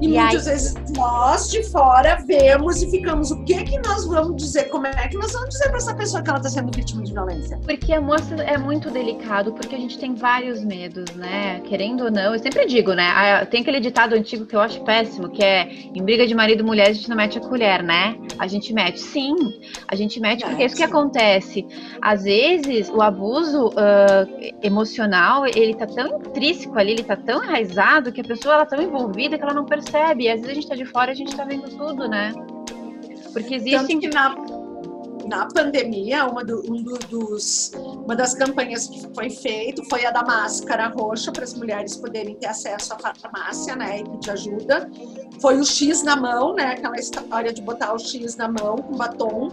E, 0.00 0.06
e 0.06 0.08
muitas 0.08 0.46
aí... 0.46 0.54
vezes 0.54 0.74
nós 0.96 1.48
de 1.50 1.62
fora 1.64 2.16
vemos 2.26 2.82
e 2.82 2.90
ficamos, 2.90 3.30
o 3.30 3.42
que 3.44 3.62
que 3.64 3.78
nós 3.78 4.06
vamos 4.06 4.36
dizer? 4.42 4.64
Como 4.64 4.86
é 4.86 5.08
que 5.08 5.16
nós 5.16 5.32
vamos 5.32 5.50
dizer 5.50 5.68
para 5.68 5.78
essa 5.78 5.94
pessoa 5.94 6.22
que 6.22 6.28
ela 6.28 6.38
está 6.38 6.50
sendo 6.50 6.74
vítima 6.74 7.02
de 7.02 7.12
violência? 7.12 7.58
Porque 7.64 7.92
a 7.92 8.00
moça 8.00 8.34
é 8.34 8.58
muito 8.58 8.90
delicado, 8.90 9.52
porque 9.52 9.74
a 9.74 9.78
gente 9.78 9.98
tem 9.98 10.14
vários 10.14 10.64
medos, 10.64 11.14
né? 11.14 11.60
Querendo 11.60 12.04
ou 12.04 12.10
não, 12.10 12.34
eu 12.34 12.38
sempre 12.38 12.66
digo, 12.66 12.92
né? 12.92 13.44
Tem 13.46 13.62
aquele 13.62 13.80
ditado 13.80 14.14
antigo 14.14 14.44
que 14.44 14.54
eu 14.54 14.60
acho 14.60 14.82
péssimo, 14.84 15.28
que 15.28 15.42
é 15.42 15.68
em 15.94 16.02
briga 16.02 16.26
de 16.26 16.34
marido 16.34 16.60
e 16.60 16.62
mulher 16.62 16.88
a 16.88 16.92
gente 16.92 17.08
não 17.08 17.16
mete 17.16 17.38
a 17.38 17.40
colher, 17.40 17.82
né? 17.82 18.16
A 18.38 18.46
gente 18.46 18.72
mete. 18.72 19.00
Sim, 19.00 19.34
a 19.88 19.94
gente 19.94 20.20
mete 20.20 20.44
porque 20.44 20.62
é 20.62 20.66
isso 20.66 20.76
que 20.76 20.82
acontece. 20.82 21.66
Às 22.00 22.24
vezes 22.24 22.90
o 22.90 23.00
abuso 23.00 23.68
uh, 23.68 24.56
emocional, 24.62 25.46
ele 25.46 25.74
tá 25.74 25.86
tão 25.86 26.18
intrínseco 26.18 26.78
ali, 26.78 26.92
ele 26.92 27.04
tá 27.04 27.16
tão 27.16 27.42
enraizado 27.42 28.12
que 28.12 28.20
a 28.20 28.24
pessoa 28.24 28.54
ela 28.54 28.66
tá 28.66 28.76
tão 28.76 28.84
envolvida 28.84 29.38
que 29.38 29.42
ela 29.42 29.54
não 29.54 29.64
percebe. 29.64 29.85
E 30.18 30.28
às 30.28 30.40
vezes 30.40 30.50
a 30.50 30.54
gente 30.54 30.68
tá 30.68 30.74
de 30.74 30.84
fora 30.86 31.12
a 31.12 31.14
gente 31.14 31.36
tá 31.36 31.44
vendo 31.44 31.68
tudo, 31.76 32.08
né? 32.08 32.32
Porque 33.32 33.54
existe. 33.54 33.98
que 33.98 34.08
na, 34.08 34.34
na 35.26 35.46
pandemia, 35.46 36.24
uma, 36.24 36.44
do, 36.44 36.60
um 36.70 36.82
do, 36.82 36.98
dos, 37.08 37.72
uma 37.74 38.14
das 38.16 38.34
campanhas 38.34 38.86
que 38.88 39.06
foi 39.14 39.28
feito 39.28 39.84
foi 39.90 40.06
a 40.06 40.10
da 40.10 40.22
máscara 40.22 40.88
roxa 40.88 41.30
para 41.32 41.44
as 41.44 41.54
mulheres 41.54 41.96
poderem 41.96 42.34
ter 42.36 42.46
acesso 42.46 42.94
à 42.94 42.98
farmácia, 42.98 43.76
né? 43.76 44.00
E 44.00 44.04
pedir 44.04 44.30
ajuda. 44.30 44.90
Foi 45.40 45.58
o 45.58 45.64
X 45.64 46.02
na 46.02 46.16
mão, 46.16 46.54
né? 46.54 46.72
Aquela 46.72 46.96
história 46.96 47.52
de 47.52 47.60
botar 47.60 47.92
o 47.92 47.98
X 47.98 48.36
na 48.36 48.48
mão 48.48 48.76
com 48.76 48.96
batom. 48.96 49.48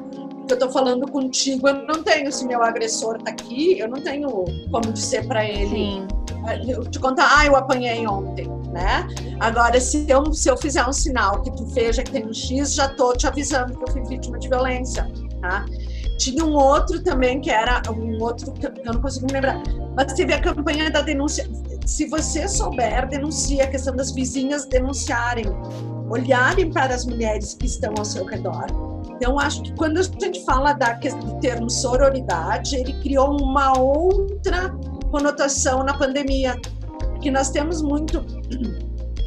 Eu 0.50 0.60
tô 0.60 0.70
falando 0.70 1.10
contigo, 1.10 1.68
eu 1.68 1.86
não 1.86 2.04
tenho, 2.04 2.32
se 2.32 2.46
meu 2.46 2.62
agressor 2.62 3.18
tá 3.22 3.32
aqui, 3.32 3.80
eu 3.80 3.88
não 3.88 4.02
tenho 4.02 4.30
como 4.70 4.92
dizer 4.92 5.26
para 5.28 5.46
ele. 5.46 5.70
Sim. 5.70 6.08
Eu 6.68 6.84
te 6.90 7.00
contar, 7.00 7.30
ah, 7.38 7.46
eu 7.46 7.56
apanhei 7.56 8.06
ontem 8.06 8.63
né? 8.74 9.08
Agora, 9.40 9.80
se 9.80 10.06
eu, 10.10 10.34
se 10.34 10.50
eu 10.50 10.58
fizer 10.58 10.86
um 10.86 10.92
sinal 10.92 11.42
que 11.42 11.52
tu 11.56 11.66
veja 11.68 12.04
que 12.04 12.12
tem 12.12 12.26
um 12.26 12.34
X, 12.34 12.74
já 12.74 12.90
tô 12.90 13.14
te 13.14 13.28
avisando 13.28 13.78
que 13.78 13.84
eu 13.84 13.94
fui 13.94 14.04
vítima 14.04 14.38
de 14.40 14.50
violência, 14.50 15.10
tá? 15.40 15.66
Tinha 16.18 16.44
um 16.44 16.54
outro 16.54 17.02
também 17.04 17.40
que 17.40 17.50
era 17.50 17.82
um 17.90 18.22
outro 18.22 18.52
que 18.54 18.66
eu 18.66 18.72
não 18.86 19.00
consigo 19.00 19.28
me 19.28 19.34
lembrar, 19.34 19.62
mas 19.96 20.14
teve 20.14 20.34
a 20.34 20.42
campanha 20.42 20.90
da 20.90 21.02
denúncia. 21.02 21.48
Se 21.86 22.08
você 22.08 22.48
souber, 22.48 23.08
denuncia 23.10 23.66
a 23.66 23.68
questão 23.68 23.96
das 23.96 24.12
vizinhas 24.12 24.66
denunciarem, 24.66 25.46
olharem 26.10 26.72
para 26.72 26.94
as 26.94 27.06
mulheres 27.06 27.56
que 27.56 27.66
estão 27.66 27.94
ao 27.98 28.06
seu 28.06 28.26
redor. 28.26 28.66
Então, 29.16 29.40
acho 29.40 29.62
que 29.64 29.74
quando 29.76 30.00
a 30.00 30.04
gente 30.04 30.44
fala 30.46 30.74
da, 30.74 30.94
do 30.94 31.40
termo 31.40 31.70
sororidade, 31.70 32.76
ele 32.76 32.94
criou 33.02 33.38
uma 33.42 33.78
outra 33.78 34.74
conotação 35.12 35.84
na 35.84 35.98
pandemia, 35.98 36.60
que 37.24 37.32
nós 37.32 37.50
temos 37.50 37.82
muito 37.82 38.24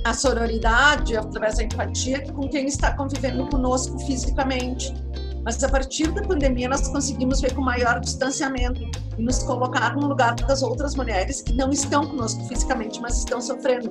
a 0.05 0.13
sororidade 0.13 1.17
através 1.17 1.57
da 1.57 1.65
empatia 1.65 2.31
com 2.33 2.47
quem 2.47 2.67
está 2.67 2.95
convivendo 2.95 3.47
conosco 3.49 3.99
fisicamente. 4.01 4.93
Mas 5.43 5.65
a 5.65 5.69
partir 5.69 6.13
da 6.13 6.23
pandemia 6.23 6.69
nós 6.69 6.87
conseguimos 6.89 7.41
ver 7.41 7.55
com 7.55 7.63
maior 7.63 7.99
distanciamento 8.01 8.81
e 9.17 9.23
nos 9.23 9.43
colocar 9.43 9.97
no 9.97 10.09
lugar 10.09 10.35
das 10.35 10.63
outras 10.63 10.95
mulheres 10.95 11.41
que 11.41 11.55
não 11.55 11.71
estão 11.71 12.07
conosco 12.07 12.45
fisicamente, 12.47 13.01
mas 13.01 13.19
estão 13.19 13.41
sofrendo. 13.41 13.91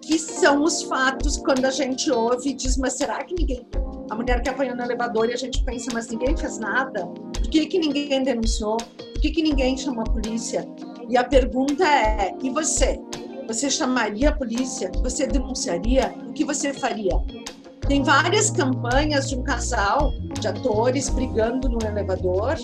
Que 0.00 0.18
são 0.18 0.62
os 0.64 0.82
fatos 0.84 1.36
quando 1.36 1.66
a 1.66 1.70
gente 1.70 2.10
ouve 2.10 2.50
e 2.50 2.54
diz, 2.54 2.78
mas 2.78 2.94
será 2.94 3.22
que 3.22 3.34
ninguém 3.34 3.66
a 4.08 4.14
mulher 4.14 4.40
que 4.40 4.48
apanhou 4.48 4.76
no 4.76 4.82
elevador 4.82 5.28
e 5.28 5.34
a 5.34 5.36
gente 5.36 5.62
pensa, 5.64 5.90
mas 5.92 6.08
ninguém 6.08 6.34
fez 6.36 6.58
nada? 6.58 7.06
Por 7.06 7.50
que, 7.50 7.66
que 7.66 7.78
ninguém 7.78 8.22
denunciou? 8.22 8.76
Por 8.76 9.20
que, 9.20 9.30
que 9.30 9.42
ninguém 9.42 9.76
chamou 9.76 10.02
a 10.02 10.10
polícia? 10.10 10.66
E 11.08 11.16
a 11.16 11.24
pergunta 11.24 11.84
é: 11.84 12.34
e 12.42 12.50
você? 12.50 13.00
Você 13.46 13.70
chamaria 13.70 14.30
a 14.30 14.32
polícia? 14.32 14.90
Você 15.02 15.26
denunciaria? 15.26 16.12
O 16.28 16.32
que 16.32 16.44
você 16.44 16.72
faria? 16.72 17.20
Tem 17.86 18.02
várias 18.02 18.50
campanhas 18.50 19.28
de 19.28 19.36
um 19.36 19.42
casal 19.42 20.12
de 20.40 20.48
atores 20.48 21.08
brigando 21.08 21.68
no 21.68 21.78
elevador. 21.86 22.56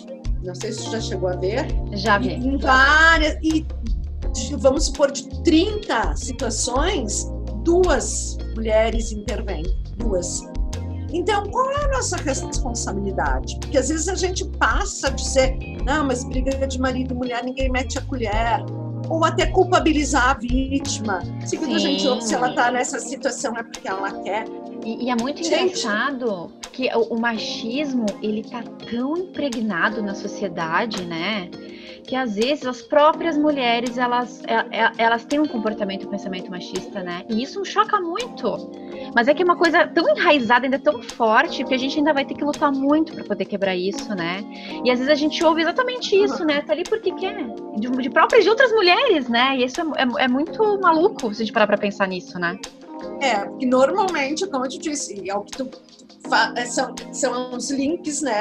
Não 0.42 0.54
sei 0.54 0.72
se 0.72 0.82
você 0.82 0.90
já 0.90 1.00
chegou 1.00 1.28
a 1.28 1.36
ver. 1.36 1.66
Já 1.92 2.18
vi. 2.18 2.30
E, 2.30 2.34
em 2.34 2.56
várias. 2.56 3.38
E 3.42 3.64
vamos 4.58 4.86
supor, 4.86 5.12
de 5.12 5.28
30 5.42 6.16
situações, 6.16 7.30
duas 7.62 8.36
mulheres 8.56 9.12
intervêm. 9.12 9.62
Duas. 9.96 10.40
Então, 11.12 11.44
qual 11.50 11.70
é 11.70 11.84
a 11.84 11.88
nossa 11.88 12.16
responsabilidade? 12.16 13.58
Porque 13.60 13.78
às 13.78 13.90
vezes 13.90 14.08
a 14.08 14.14
gente 14.14 14.44
passa 14.58 15.10
de 15.10 15.24
ser, 15.24 15.56
não, 15.84 16.06
mas 16.06 16.24
briga 16.24 16.66
de 16.66 16.80
marido 16.80 17.14
e 17.14 17.16
mulher, 17.16 17.44
ninguém 17.44 17.70
mete 17.70 17.98
a 17.98 18.02
colher. 18.02 18.64
Ou 19.08 19.24
até 19.24 19.46
culpabilizar 19.46 20.30
a 20.30 20.34
vítima. 20.34 21.22
Gente 21.78 22.06
ouve 22.06 22.22
se 22.22 22.34
ela 22.34 22.50
está 22.50 22.70
nessa 22.70 22.98
situação 22.98 23.56
é 23.56 23.62
porque 23.62 23.88
ela 23.88 24.10
quer. 24.22 24.44
E, 24.84 25.06
e 25.06 25.10
é 25.10 25.16
muito 25.16 25.42
gente, 25.42 25.78
engraçado 25.78 26.52
que 26.72 26.88
o, 26.94 27.14
o 27.14 27.20
machismo, 27.20 28.06
ele 28.22 28.42
tá 28.42 28.62
tão 28.90 29.16
impregnado 29.16 30.02
na 30.02 30.14
sociedade, 30.14 31.04
né? 31.04 31.50
Que 32.04 32.16
às 32.16 32.34
vezes 32.34 32.66
as 32.66 32.82
próprias 32.82 33.36
mulheres 33.36 33.96
elas, 33.96 34.42
é, 34.44 34.54
é, 34.54 34.92
elas 34.98 35.24
têm 35.24 35.40
um 35.40 35.46
comportamento, 35.46 36.06
um 36.06 36.10
pensamento 36.10 36.50
machista, 36.50 37.02
né? 37.02 37.24
E 37.28 37.42
isso 37.42 37.64
choca 37.64 38.00
muito. 38.00 38.70
Mas 39.14 39.28
é 39.28 39.34
que 39.34 39.42
é 39.42 39.44
uma 39.44 39.56
coisa 39.56 39.86
tão 39.86 40.08
enraizada, 40.08 40.66
ainda 40.66 40.78
tão 40.78 41.02
forte, 41.02 41.64
que 41.64 41.74
a 41.74 41.78
gente 41.78 41.98
ainda 41.98 42.12
vai 42.12 42.24
ter 42.24 42.34
que 42.34 42.44
lutar 42.44 42.72
muito 42.72 43.14
para 43.14 43.24
poder 43.24 43.44
quebrar 43.44 43.76
isso, 43.76 44.14
né? 44.14 44.44
E 44.84 44.90
às 44.90 44.98
vezes 44.98 45.12
a 45.12 45.16
gente 45.16 45.42
ouve 45.44 45.62
exatamente 45.62 46.16
isso, 46.16 46.44
né? 46.44 46.62
Tá 46.62 46.72
ali 46.72 46.84
porque 46.84 47.12
quer. 47.12 47.46
De, 47.76 47.88
de 47.88 48.10
próprias 48.10 48.44
de 48.44 48.50
outras 48.50 48.70
mulheres, 48.72 49.28
né? 49.28 49.56
E 49.56 49.64
isso 49.64 49.80
é, 49.80 49.84
é, 49.84 50.24
é 50.24 50.28
muito 50.28 50.80
maluco 50.80 51.32
se 51.34 51.42
a 51.42 51.44
gente 51.44 51.52
parar 51.52 51.66
pra 51.66 51.78
pensar 51.78 52.06
nisso, 52.08 52.38
né? 52.38 52.58
É, 53.20 53.44
porque 53.44 53.66
normalmente, 53.66 54.46
como 54.46 54.64
eu 54.64 54.68
te 54.68 54.78
disse, 54.78 55.28
é 55.28 55.34
o 55.34 55.42
que 55.42 55.58
tu 55.58 55.70
são, 56.66 56.94
são 57.12 57.56
os 57.56 57.70
links, 57.70 58.22
né? 58.22 58.40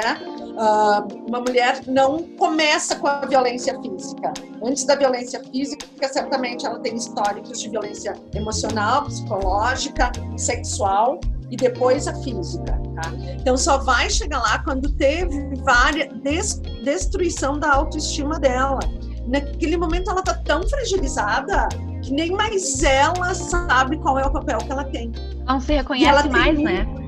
Uh, 0.52 1.28
uma 1.28 1.40
mulher 1.40 1.80
não 1.86 2.22
começa 2.36 2.96
com 2.96 3.06
a 3.06 3.26
violência 3.26 3.78
física. 3.80 4.32
Antes 4.64 4.84
da 4.84 4.94
violência 4.94 5.42
física, 5.44 5.86
certamente 6.08 6.66
ela 6.66 6.78
tem 6.80 6.94
históricos 6.94 7.60
de 7.60 7.70
violência 7.70 8.14
emocional, 8.34 9.04
psicológica, 9.04 10.12
sexual 10.36 11.20
e 11.50 11.56
depois 11.56 12.06
a 12.06 12.14
física. 12.22 12.80
Tá? 12.94 13.12
Então 13.38 13.56
só 13.56 13.78
vai 13.78 14.08
chegar 14.08 14.40
lá 14.40 14.58
quando 14.60 14.90
teve 14.94 15.54
várias 15.62 16.12
des, 16.20 16.60
destruição 16.84 17.58
da 17.58 17.72
autoestima 17.74 18.38
dela. 18.38 18.80
Naquele 19.26 19.76
momento 19.76 20.10
ela 20.10 20.20
está 20.20 20.34
tão 20.34 20.66
fragilizada 20.68 21.68
que 22.02 22.12
nem 22.12 22.32
mais 22.32 22.82
ela 22.82 23.34
sabe 23.34 23.96
qual 23.98 24.18
é 24.18 24.26
o 24.26 24.32
papel 24.32 24.58
que 24.58 24.72
ela 24.72 24.84
tem. 24.84 25.12
Não 25.46 25.60
se 25.60 25.74
reconhece 25.74 26.28
mais, 26.28 26.56
tem, 26.56 26.64
né? 26.64 27.01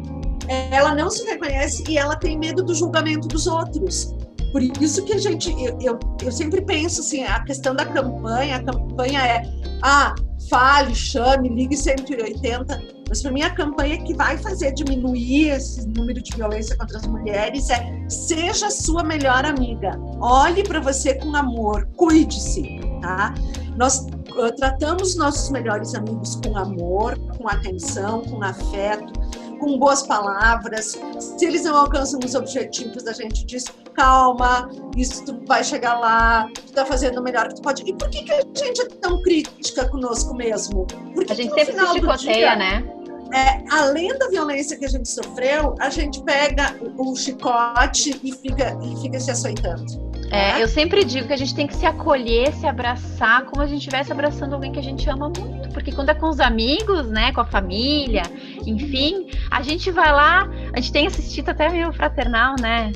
Ela 0.48 0.94
não 0.94 1.10
se 1.10 1.24
reconhece 1.24 1.84
e 1.88 1.98
ela 1.98 2.16
tem 2.16 2.38
medo 2.38 2.62
do 2.62 2.74
julgamento 2.74 3.28
dos 3.28 3.46
outros. 3.46 4.14
Por 4.52 4.62
isso 4.62 5.04
que 5.04 5.12
a 5.12 5.18
gente, 5.18 5.50
eu, 5.50 5.76
eu, 5.80 5.98
eu 6.22 6.30
sempre 6.30 6.60
penso 6.60 7.00
assim, 7.00 7.24
a 7.24 7.42
questão 7.42 7.74
da 7.74 7.84
campanha, 7.84 8.56
a 8.56 8.62
campanha 8.62 9.20
é, 9.20 9.42
ah, 9.82 10.14
fale, 10.48 10.94
chame, 10.94 11.48
ligue 11.48 11.76
180, 11.76 12.80
mas 13.08 13.20
para 13.20 13.32
mim 13.32 13.42
a 13.42 13.50
campanha 13.50 13.98
que 14.02 14.14
vai 14.14 14.38
fazer 14.38 14.72
diminuir 14.72 15.50
esse 15.50 15.86
número 15.88 16.22
de 16.22 16.36
violência 16.36 16.76
contra 16.76 16.98
as 16.98 17.06
mulheres 17.06 17.68
é 17.70 18.04
seja 18.08 18.70
sua 18.70 19.02
melhor 19.02 19.44
amiga, 19.44 19.98
olhe 20.20 20.62
para 20.62 20.80
você 20.80 21.14
com 21.14 21.34
amor, 21.34 21.88
cuide-se, 21.96 22.80
tá? 23.00 23.34
Nós 23.76 24.06
uh, 24.36 24.54
tratamos 24.56 25.16
nossos 25.16 25.50
melhores 25.50 25.94
amigos 25.94 26.36
com 26.36 26.56
amor, 26.56 27.18
com 27.36 27.48
atenção, 27.48 28.22
com 28.22 28.40
afeto, 28.42 29.12
com 29.58 29.78
boas 29.78 30.02
palavras. 30.02 30.98
Se 31.18 31.46
eles 31.46 31.64
não 31.64 31.76
alcançam 31.76 32.20
os 32.24 32.34
objetivos, 32.34 33.06
a 33.06 33.12
gente 33.12 33.44
diz: 33.44 33.64
calma, 33.94 34.68
isso 34.96 35.24
tu 35.24 35.40
vai 35.46 35.62
chegar 35.62 35.98
lá, 35.98 36.48
tu 36.54 36.72
tá 36.72 36.84
fazendo 36.84 37.20
o 37.20 37.22
melhor 37.22 37.48
que 37.48 37.56
tu 37.56 37.62
pode. 37.62 37.82
E 37.86 37.92
por 37.94 38.08
que, 38.10 38.22
que 38.22 38.32
a 38.32 38.40
gente 38.42 38.82
é 38.82 38.86
tão 39.00 39.22
crítica 39.22 39.88
conosco 39.88 40.34
mesmo? 40.34 40.86
Porque 41.14 41.32
a 41.32 41.36
gente 41.36 41.54
sempre 41.54 41.74
se 41.74 41.92
chicoteia, 41.92 42.34
dia, 42.34 42.56
né? 42.56 42.94
É, 43.32 43.64
além 43.70 44.16
da 44.16 44.28
violência 44.28 44.76
que 44.76 44.84
a 44.84 44.88
gente 44.88 45.08
sofreu, 45.08 45.74
a 45.80 45.90
gente 45.90 46.22
pega 46.22 46.76
o, 46.96 47.12
o 47.12 47.16
chicote 47.16 48.20
e 48.22 48.32
fica, 48.32 48.78
e 48.80 49.00
fica 49.02 49.18
se 49.18 49.30
açoitando. 49.30 50.13
É, 50.34 50.54
né? 50.54 50.62
eu 50.62 50.66
sempre 50.66 51.04
digo 51.04 51.28
que 51.28 51.32
a 51.32 51.36
gente 51.36 51.54
tem 51.54 51.64
que 51.64 51.76
se 51.76 51.86
acolher, 51.86 52.52
se 52.52 52.66
abraçar, 52.66 53.44
como 53.44 53.62
a 53.62 53.66
gente 53.68 53.78
estivesse 53.78 54.10
abraçando 54.10 54.54
alguém 54.54 54.72
que 54.72 54.80
a 54.80 54.82
gente 54.82 55.08
ama 55.08 55.28
muito. 55.28 55.68
Porque 55.68 55.92
quando 55.92 56.08
é 56.08 56.14
com 56.14 56.28
os 56.28 56.40
amigos, 56.40 57.08
né, 57.08 57.30
com 57.32 57.40
a 57.40 57.44
família, 57.44 58.22
enfim, 58.66 59.28
a 59.48 59.62
gente 59.62 59.92
vai 59.92 60.10
lá, 60.10 60.48
a 60.72 60.80
gente 60.80 60.90
tem 60.90 61.06
assistido 61.06 61.50
até 61.50 61.68
meio 61.68 61.92
fraternal, 61.92 62.56
né? 62.60 62.90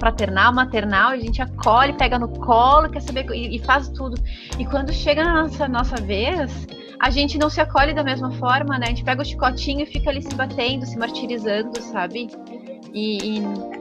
Fraternal, 0.00 0.52
maternal, 0.52 1.10
a 1.10 1.18
gente 1.18 1.40
acolhe, 1.40 1.92
pega 1.92 2.18
no 2.18 2.28
colo, 2.28 2.90
quer 2.90 3.00
saber 3.00 3.26
e, 3.30 3.54
e 3.56 3.58
faz 3.60 3.88
tudo. 3.88 4.20
E 4.58 4.64
quando 4.66 4.92
chega 4.92 5.22
na 5.22 5.42
nossa, 5.42 5.68
nossa 5.68 5.96
vez, 5.96 6.66
a 6.98 7.10
gente 7.10 7.38
não 7.38 7.48
se 7.48 7.60
acolhe 7.60 7.94
da 7.94 8.02
mesma 8.02 8.32
forma, 8.32 8.76
né? 8.76 8.86
A 8.86 8.88
gente 8.88 9.04
pega 9.04 9.22
o 9.22 9.24
chicotinho 9.24 9.82
e 9.82 9.86
fica 9.86 10.10
ali 10.10 10.20
se 10.20 10.34
batendo, 10.34 10.84
se 10.84 10.98
martirizando, 10.98 11.80
sabe? 11.80 12.28
E, 12.92 13.38
e 13.38 13.79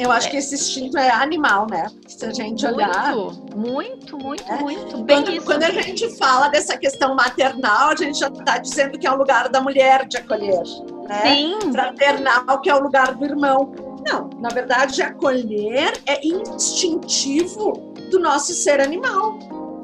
eu 0.00 0.10
acho 0.10 0.28
é. 0.28 0.30
que 0.30 0.36
esse 0.38 0.54
instinto 0.54 0.96
é 0.96 1.10
animal, 1.10 1.66
né? 1.70 1.86
Se 2.08 2.24
a 2.24 2.32
gente 2.32 2.64
muito, 2.64 2.74
olhar. 2.74 3.14
Muito, 3.54 4.18
muito, 4.18 4.50
é. 4.50 4.56
muito. 4.58 5.02
Bem 5.04 5.18
quando, 5.18 5.30
isso. 5.30 5.44
quando 5.44 5.62
a 5.64 5.70
gente 5.70 6.16
fala 6.16 6.48
dessa 6.48 6.78
questão 6.78 7.14
maternal, 7.14 7.90
a 7.90 7.96
gente 7.96 8.18
já 8.18 8.28
está 8.28 8.56
dizendo 8.56 8.98
que 8.98 9.06
é 9.06 9.12
o 9.12 9.16
lugar 9.16 9.50
da 9.50 9.60
mulher 9.60 10.08
de 10.08 10.16
acolher. 10.16 10.62
Né? 11.06 11.22
Sim. 11.22 11.72
Fraternal, 11.72 12.62
que 12.62 12.70
é 12.70 12.74
o 12.74 12.82
lugar 12.82 13.14
do 13.14 13.26
irmão. 13.26 13.74
Não, 14.06 14.30
na 14.40 14.48
verdade, 14.48 15.02
acolher 15.02 15.92
é 16.06 16.26
instintivo 16.26 17.72
do 18.10 18.18
nosso 18.18 18.54
ser 18.54 18.80
animal. 18.80 19.38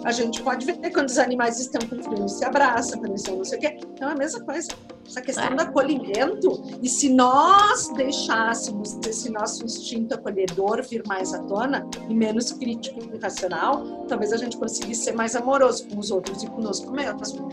A 0.07 0.13
gente 0.13 0.41
pode 0.41 0.65
ver 0.65 0.93
quando 0.93 1.09
os 1.09 1.19
animais 1.19 1.59
estão 1.59 1.81
com 1.89 2.01
frio, 2.01 2.29
se 2.29 2.45
abraçam, 2.45 3.01
quando 3.01 3.17
estão 3.17 3.39
não 3.39 3.45
sei 3.45 3.59
o 3.59 3.61
quê. 3.61 3.77
Então 3.93 4.09
é 4.09 4.13
a 4.13 4.15
mesma 4.15 4.41
coisa. 4.41 4.69
Essa 5.05 5.21
questão 5.21 5.47
é. 5.47 5.55
do 5.57 5.63
acolhimento. 5.63 6.63
E 6.81 6.89
se 6.89 7.09
nós 7.09 7.89
deixássemos 7.89 8.97
esse 9.05 9.33
nosso 9.33 9.65
instinto 9.65 10.15
acolhedor 10.15 10.81
vir 10.89 11.03
mais 11.09 11.35
à 11.35 11.41
tona 11.41 11.85
e 12.09 12.15
menos 12.15 12.53
crítico 12.53 13.01
e 13.13 13.19
racional, 13.19 14.07
talvez 14.07 14.33
a 14.33 14.37
gente 14.37 14.57
conseguisse 14.57 15.03
ser 15.03 15.13
mais 15.13 15.35
amoroso 15.35 15.89
com 15.89 15.99
os 15.99 16.13
outros 16.13 16.41
e 16.45 16.47
conosco 16.47 16.89
mesmo. 16.93 17.49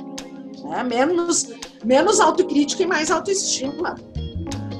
É, 0.77 0.83
menos, 0.83 1.51
menos 1.83 2.19
autocrítica 2.19 2.83
e 2.83 2.86
mais 2.86 3.10
autoestima. 3.10 3.95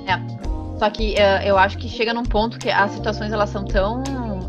É. 0.08 0.78
Só 0.78 0.92
que 0.92 1.16
uh, 1.16 1.44
eu 1.44 1.58
acho 1.58 1.80
que 1.80 1.90
chega 1.90 2.14
num 2.14 2.24
ponto 2.24 2.60
que 2.60 2.70
as 2.70 2.92
situações 2.92 3.32
elas 3.32 3.50
são 3.50 3.66
tão 3.66 4.04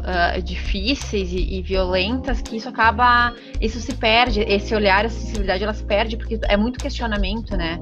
uh, 0.04 0.40
difíceis 0.42 1.32
e, 1.32 1.58
e, 1.58 1.62
violentas 1.62 2.40
que 2.42 2.56
isso 2.56 2.68
acaba, 2.68 3.34
isso 3.60 3.80
se 3.80 3.94
perde, 3.94 4.40
esse 4.40 4.74
olhar, 4.74 5.04
essa 5.04 5.18
sensibilidade, 5.18 5.64
ela 5.64 5.72
se 5.72 5.84
perde 5.84 6.16
porque 6.16 6.38
é 6.42 6.56
muito 6.56 6.78
questionamento, 6.78 7.56
né? 7.56 7.80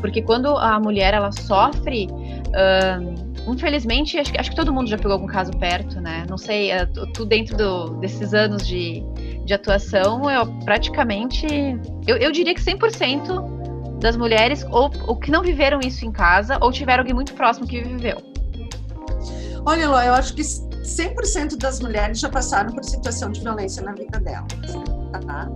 Porque 0.00 0.22
quando 0.22 0.56
a 0.56 0.78
mulher 0.78 1.14
ela 1.14 1.32
sofre, 1.32 2.06
uh, 2.06 3.50
infelizmente, 3.50 4.18
acho, 4.18 4.32
acho, 4.38 4.50
que 4.50 4.56
todo 4.56 4.72
mundo 4.72 4.88
já 4.88 4.96
pegou 4.96 5.12
algum 5.12 5.26
caso 5.26 5.52
perto, 5.52 6.00
né? 6.00 6.24
Não 6.28 6.36
sei, 6.36 6.70
uh, 6.72 6.86
tu 7.12 7.24
dentro 7.24 7.56
do, 7.56 7.90
desses 8.00 8.34
anos 8.34 8.66
de, 8.66 9.02
de 9.44 9.54
atuação, 9.54 10.30
eu 10.30 10.46
praticamente, 10.64 11.46
eu, 12.06 12.16
eu 12.18 12.30
diria 12.30 12.54
que 12.54 12.60
100% 12.60 13.98
das 13.98 14.16
mulheres 14.16 14.66
ou, 14.70 14.90
ou 15.06 15.16
que 15.16 15.30
não 15.30 15.42
viveram 15.42 15.78
isso 15.80 16.04
em 16.04 16.10
casa 16.10 16.58
ou 16.60 16.72
tiveram 16.72 17.00
alguém 17.00 17.14
muito 17.14 17.32
próximo 17.34 17.66
que 17.66 17.80
viveu. 17.80 18.20
Olha, 19.64 19.88
Ló, 19.88 20.02
eu 20.02 20.12
acho 20.12 20.34
que 20.34 20.42
100% 20.82 21.56
das 21.56 21.80
mulheres 21.80 22.18
já 22.18 22.28
passaram 22.28 22.72
por 22.72 22.84
situação 22.84 23.30
de 23.30 23.40
violência 23.40 23.82
na 23.82 23.92
vida 23.92 24.18
delas. 24.20 24.48
Tá? 25.26 25.48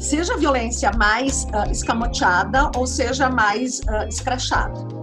Seja 0.00 0.36
violência 0.36 0.90
mais 0.96 1.44
uh, 1.44 1.70
escamoteada 1.70 2.70
ou 2.76 2.86
seja 2.86 3.28
mais 3.28 3.80
uh, 3.80 4.08
escrachada. 4.08 5.01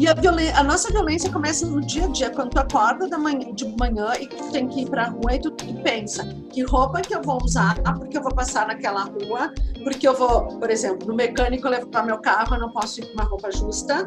E 0.00 0.08
a, 0.08 0.14
a, 0.58 0.64
nossa 0.64 0.90
violência 0.90 1.30
começa 1.30 1.66
no 1.66 1.78
dia 1.78 2.06
a 2.06 2.08
dia, 2.08 2.30
quando 2.30 2.52
tu 2.52 2.58
acorda 2.58 3.06
da 3.06 3.18
manhã, 3.18 3.52
de 3.52 3.66
manhã 3.76 4.14
e 4.18 4.26
tu 4.26 4.50
tem 4.50 4.66
que 4.66 4.80
ir 4.80 4.88
pra 4.88 5.08
rua 5.08 5.34
e 5.34 5.38
tu, 5.38 5.50
tu, 5.50 5.74
pensa 5.82 6.24
que 6.48 6.62
roupa 6.62 7.02
que 7.02 7.14
eu 7.14 7.20
vou 7.20 7.38
usar, 7.44 7.74
porque 7.98 8.16
eu 8.16 8.22
vou 8.22 8.34
passar 8.34 8.66
naquela 8.66 9.04
rua, 9.04 9.52
porque 9.84 10.08
eu 10.08 10.16
vou, 10.16 10.58
por 10.58 10.70
exemplo, 10.70 11.06
no 11.06 11.14
mecânico 11.14 11.68
levar 11.68 12.02
meu 12.06 12.16
carro, 12.16 12.54
eu 12.54 12.60
não 12.60 12.70
posso 12.70 13.02
ir 13.02 13.08
com 13.08 13.12
uma 13.12 13.24
roupa 13.24 13.50
justa, 13.52 14.06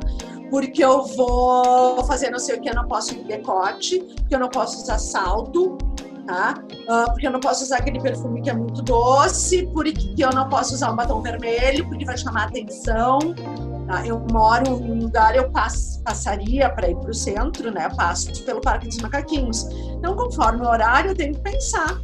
porque 0.50 0.84
eu 0.84 1.06
vou 1.06 2.04
fazer 2.06 2.32
não 2.32 2.40
sei 2.40 2.58
o 2.58 2.62
que, 2.62 2.70
eu 2.72 2.76
não 2.76 2.88
posso 2.88 3.14
ir 3.14 3.20
de 3.20 3.26
decote, 3.26 4.00
porque 4.00 4.34
eu 4.34 4.40
não 4.40 4.50
posso 4.50 4.82
usar 4.82 4.98
salto, 4.98 5.78
tá? 6.26 6.56
Uh, 6.90 7.12
porque 7.12 7.28
eu 7.28 7.32
não 7.32 7.40
posso 7.40 7.66
usar 7.66 7.78
aquele 7.78 8.02
perfume 8.02 8.42
que 8.42 8.50
é 8.50 8.54
muito 8.54 8.82
doce, 8.82 9.68
porque 9.68 10.16
eu 10.18 10.32
não 10.32 10.50
posso 10.50 10.74
usar 10.74 10.92
um 10.92 10.96
batom 10.96 11.22
vermelho, 11.22 11.88
porque 11.88 12.04
vai 12.04 12.18
chamar 12.18 12.46
atenção. 12.46 13.20
Tá? 13.88 14.06
Eu 14.06 14.26
moro 14.32 14.68
em 14.68 14.92
um 14.92 15.00
lugar, 15.00 15.36
eu 15.36 15.50
passo, 15.52 16.02
passaria 16.04 16.70
para 16.70 16.90
ir 16.90 16.96
para 16.96 17.12
o 17.12 17.14
centro, 17.14 17.72
né? 17.72 17.90
Passo 17.96 18.44
pelo 18.44 18.62
Parque 18.62 18.88
dos 18.88 18.98
Macaquinhos. 19.00 19.68
Então, 19.98 20.16
conforme 20.16 20.66
o 20.66 20.70
horário, 20.70 21.12
eu 21.12 21.16
tenho 21.16 21.34
que 21.34 21.42
pensar. 21.42 22.00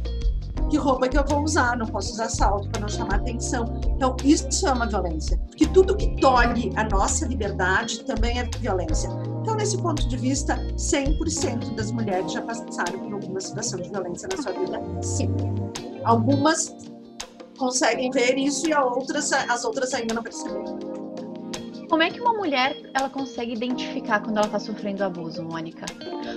que 0.70 0.76
roupa 0.76 1.08
que 1.08 1.18
eu 1.18 1.24
vou 1.26 1.42
usar, 1.42 1.76
não 1.76 1.84
posso 1.86 2.12
usar 2.12 2.28
salto 2.28 2.68
para 2.68 2.82
não 2.82 2.88
chamar 2.88 3.16
atenção. 3.16 3.64
Então, 3.96 4.16
isso 4.24 4.68
é 4.68 4.72
uma 4.72 4.86
violência. 4.86 5.36
Porque 5.48 5.66
tudo 5.66 5.96
que 5.96 6.16
tolhe 6.20 6.72
a 6.76 6.84
nossa 6.84 7.26
liberdade 7.26 8.04
também 8.04 8.38
é 8.38 8.44
violência. 8.58 9.10
Então, 9.42 9.56
nesse 9.56 9.76
ponto 9.78 10.08
de 10.08 10.16
vista, 10.16 10.56
100% 10.76 11.74
das 11.74 11.90
mulheres 11.90 12.32
já 12.32 12.42
passaram 12.42 13.00
por 13.00 13.14
alguma 13.14 13.40
situação 13.40 13.80
de 13.80 13.90
violência 13.90 14.28
na 14.30 14.40
sua 14.40 14.52
vida, 14.52 14.80
sim. 15.02 15.28
Algumas 16.04 16.72
conseguem 17.58 18.10
ver 18.10 18.38
isso 18.38 18.68
e 18.68 18.74
outras, 18.74 19.32
as 19.32 19.64
outras 19.64 19.92
ainda 19.92 20.14
não 20.14 20.22
perceberam. 20.22 20.99
Como 21.90 22.04
é 22.04 22.08
que 22.08 22.20
uma 22.20 22.32
mulher 22.32 22.76
ela 22.94 23.10
consegue 23.10 23.52
identificar 23.52 24.20
quando 24.20 24.36
ela 24.36 24.46
está 24.46 24.60
sofrendo 24.60 25.02
abuso, 25.02 25.42
Mônica? 25.42 25.84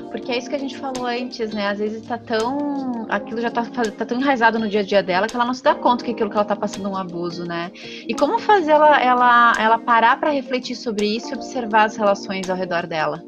Porque 0.10 0.31
é 0.31 0.39
isso 0.39 0.50
que 0.50 0.55
a 0.55 0.60
gente 0.60 0.75
falou 0.75 1.05
antes, 1.05 1.53
né? 1.53 1.67
Às 1.67 1.77
vezes 1.77 2.01
está 2.01 2.17
tão. 2.17 3.05
aquilo 3.07 3.39
já 3.39 3.50
está 3.50 3.63
tá 3.63 4.03
tão 4.03 4.19
enraizado 4.19 4.57
no 4.57 4.67
dia 4.67 4.79
a 4.79 4.83
dia 4.83 5.03
dela 5.03 5.27
que 5.27 5.36
ela 5.36 5.45
não 5.45 5.53
se 5.53 5.62
dá 5.62 5.75
conta 5.75 6.03
que 6.03 6.10
aquilo 6.10 6.31
que 6.31 6.36
ela 6.36 6.41
está 6.41 6.55
passando 6.55 6.88
é 6.88 6.91
um 6.91 6.98
abuso, 6.98 7.45
né? 7.45 7.72
E 7.75 8.15
como 8.15 8.39
fazer 8.39 8.72
ela, 8.72 9.00
ela, 9.00 9.53
ela 9.60 9.77
parar 9.77 10.19
para 10.19 10.31
refletir 10.31 10.75
sobre 10.75 11.05
isso 11.05 11.29
e 11.29 11.36
observar 11.36 11.86
as 11.86 11.95
relações 11.98 12.50
ao 12.50 12.57
redor 12.57 12.88
dela? 12.88 13.24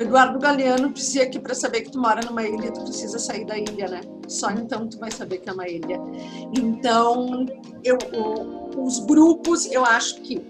Eduardo 0.00 0.40
Galeano 0.40 0.92
dizia 0.92 1.30
que 1.30 1.38
para 1.38 1.54
saber 1.54 1.82
que 1.82 1.92
tu 1.92 2.00
mora 2.00 2.22
numa 2.26 2.42
ilha, 2.42 2.72
tu 2.72 2.82
precisa 2.82 3.20
sair 3.20 3.44
da 3.44 3.56
ilha, 3.56 3.86
né? 3.86 4.00
Só 4.26 4.50
então 4.50 4.88
tu 4.88 4.98
vai 4.98 5.12
saber 5.12 5.38
que 5.38 5.48
é 5.48 5.52
uma 5.52 5.68
ilha. 5.68 6.00
Então, 6.56 7.46
eu, 7.84 7.98
os 8.76 8.98
grupos, 9.06 9.70
eu 9.70 9.84
acho 9.84 10.20
que 10.22 10.44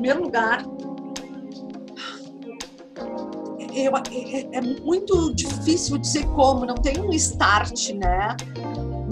primeiro 0.00 0.22
lugar, 0.22 0.64
eu, 3.74 3.96
é, 3.96 4.56
é, 4.56 4.60
muito 4.82 5.34
difícil 5.34 5.98
dizer 5.98 6.24
como, 6.28 6.64
não 6.64 6.74
tem 6.74 6.98
um 6.98 7.10
start, 7.12 7.90
né? 7.90 8.34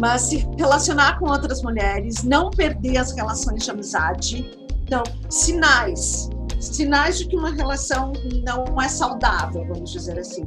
Mas 0.00 0.22
se 0.22 0.48
relacionar 0.56 1.18
com 1.18 1.26
outras 1.26 1.62
mulheres, 1.62 2.24
não 2.24 2.48
perder 2.50 2.96
as 2.96 3.12
relações 3.12 3.64
de 3.64 3.70
amizade. 3.70 4.50
Então, 4.82 5.02
sinais. 5.28 6.30
Sinais 6.58 7.18
de 7.18 7.28
que 7.28 7.36
uma 7.36 7.50
relação 7.50 8.12
não 8.42 8.80
é 8.80 8.88
saudável, 8.88 9.66
vamos 9.68 9.92
dizer 9.92 10.18
assim. 10.18 10.44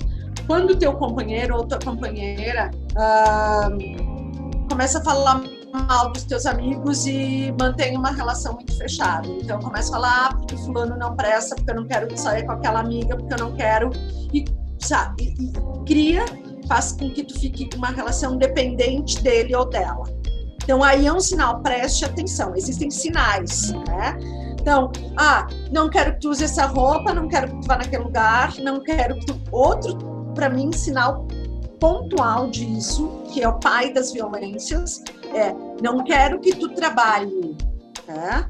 Quando 0.48 0.72
o 0.72 0.76
teu 0.76 0.94
companheiro 0.94 1.56
ou 1.56 1.68
tua 1.68 1.78
companheira 1.80 2.72
uh, 2.94 4.68
começa 4.68 4.98
a 4.98 5.04
falar 5.04 5.44
mal 5.74 6.12
dos 6.12 6.24
teus 6.24 6.46
amigos 6.46 7.06
e 7.06 7.54
mantém 7.60 7.98
uma 7.98 8.12
relação 8.12 8.54
muito 8.54 8.78
fechada. 8.78 9.28
Então 9.28 9.60
começa 9.60 9.90
a 9.90 9.94
falar, 9.94 10.28
ah, 10.28 10.36
porque 10.36 10.58
fulano 10.58 10.98
não 10.98 11.16
presta, 11.16 11.56
porque 11.56 11.72
eu 11.72 11.76
não 11.76 11.88
quero 11.88 12.18
sair 12.18 12.46
com 12.46 12.54
aquela 12.54 12.80
amiga, 12.80 13.16
porque 13.16 13.34
eu 13.34 13.38
não 13.40 13.56
quero. 13.56 13.90
E, 14.34 14.46
sabe, 14.80 15.36
e, 15.40 15.48
e 15.50 15.86
cria, 15.86 16.26
faz 16.68 16.94
com 16.94 17.10
que 17.12 17.24
tu 17.24 17.40
fique 17.40 17.70
com 17.70 17.78
uma 17.78 17.90
relação 17.90 18.38
dependente 18.38 19.22
dele 19.22 19.56
ou 19.56 19.70
dela. 19.70 20.04
Então 20.64 20.84
aí 20.84 21.08
é 21.08 21.14
um 21.14 21.20
sinal, 21.20 21.62
preste 21.62 22.06
atenção, 22.06 22.56
existem 22.56 22.90
sinais, 22.92 23.72
né? 23.88 24.18
Então, 24.62 24.92
ah, 25.18 25.48
não 25.72 25.90
quero 25.90 26.14
que 26.14 26.20
tu 26.20 26.30
use 26.30 26.44
essa 26.44 26.68
roupa, 26.68 27.16
não 27.16 27.28
quero 27.28 27.48
que 27.48 27.62
tu 27.62 27.68
vá 27.68 27.78
naquele 27.78 28.04
lugar, 28.04 28.54
não 28.60 28.84
quero 28.84 29.16
que 29.16 29.26
tu... 29.26 29.42
Outro, 29.52 29.98
para 30.36 30.50
mim, 30.50 30.72
sinal 30.72 31.26
pontual 31.82 32.48
disso, 32.52 33.24
que 33.34 33.42
é 33.42 33.48
o 33.48 33.60
pai 33.60 33.92
das 33.92 34.14
violências, 34.14 35.04
é 35.34 35.52
não 35.82 36.04
quero 36.04 36.40
que 36.40 36.56
tu 36.56 36.70
trabalhe, 36.70 37.58
tá? 38.06 38.48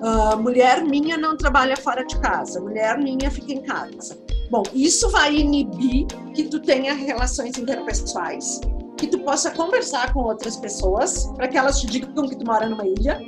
Uh, 0.00 0.36
mulher 0.42 0.82
minha 0.82 1.16
não 1.16 1.36
trabalha 1.36 1.76
fora 1.76 2.04
de 2.04 2.18
casa, 2.18 2.60
mulher 2.60 2.98
minha 2.98 3.30
fica 3.30 3.52
em 3.52 3.62
casa. 3.62 4.18
Bom, 4.50 4.62
isso 4.72 5.10
vai 5.10 5.36
inibir 5.36 6.06
que 6.34 6.44
tu 6.44 6.58
tenha 6.60 6.94
relações 6.94 7.56
interpessoais, 7.58 8.58
que 8.96 9.06
tu 9.06 9.18
possa 9.18 9.50
conversar 9.50 10.12
com 10.14 10.20
outras 10.20 10.56
pessoas, 10.56 11.26
para 11.36 11.48
que 11.48 11.58
elas 11.58 11.78
te 11.78 11.86
digam 11.86 12.26
que 12.26 12.36
tu 12.36 12.44
mora 12.46 12.68
numa 12.68 12.86
ilha. 12.86 13.20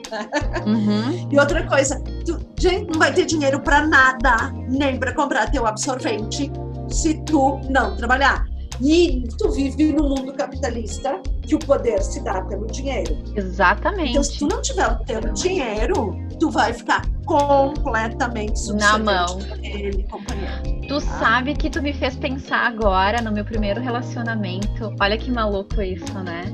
Uhum. 0.66 1.28
E 1.30 1.38
outra 1.38 1.66
coisa, 1.66 2.02
tu, 2.24 2.38
gente, 2.58 2.90
não 2.92 2.98
vai 2.98 3.12
ter 3.12 3.26
dinheiro 3.26 3.60
para 3.60 3.86
nada, 3.86 4.52
nem 4.68 4.98
para 4.98 5.12
comprar 5.14 5.50
teu 5.50 5.66
absorvente, 5.66 6.50
se 6.88 7.14
tu 7.24 7.60
não 7.68 7.96
trabalhar. 7.96 8.53
E 8.80 9.24
tu 9.38 9.50
vive 9.50 9.92
no 9.92 10.08
mundo 10.08 10.32
capitalista 10.32 11.20
que 11.42 11.54
o 11.54 11.58
poder 11.58 12.02
se 12.02 12.20
dá 12.20 12.42
pelo 12.42 12.66
dinheiro. 12.66 13.16
Exatamente. 13.36 14.10
Então, 14.10 14.22
se 14.22 14.38
tu 14.38 14.48
não 14.48 14.60
tiver 14.62 14.86
o 14.86 14.96
teu 15.04 15.20
dinheiro, 15.32 16.16
tu 16.40 16.50
vai 16.50 16.72
ficar 16.72 17.02
completamente 17.24 18.72
na 18.72 18.98
mão. 18.98 19.38
Ele, 19.62 20.04
companheiro. 20.04 20.86
Tu 20.88 20.94
ah. 20.96 21.00
sabe 21.00 21.54
que 21.54 21.70
tu 21.70 21.82
me 21.82 21.92
fez 21.92 22.16
pensar 22.16 22.66
agora 22.66 23.20
no 23.22 23.32
meu 23.32 23.44
primeiro 23.44 23.80
relacionamento. 23.80 24.94
Olha 25.00 25.16
que 25.16 25.30
maluco 25.30 25.80
isso, 25.80 26.18
né? 26.20 26.44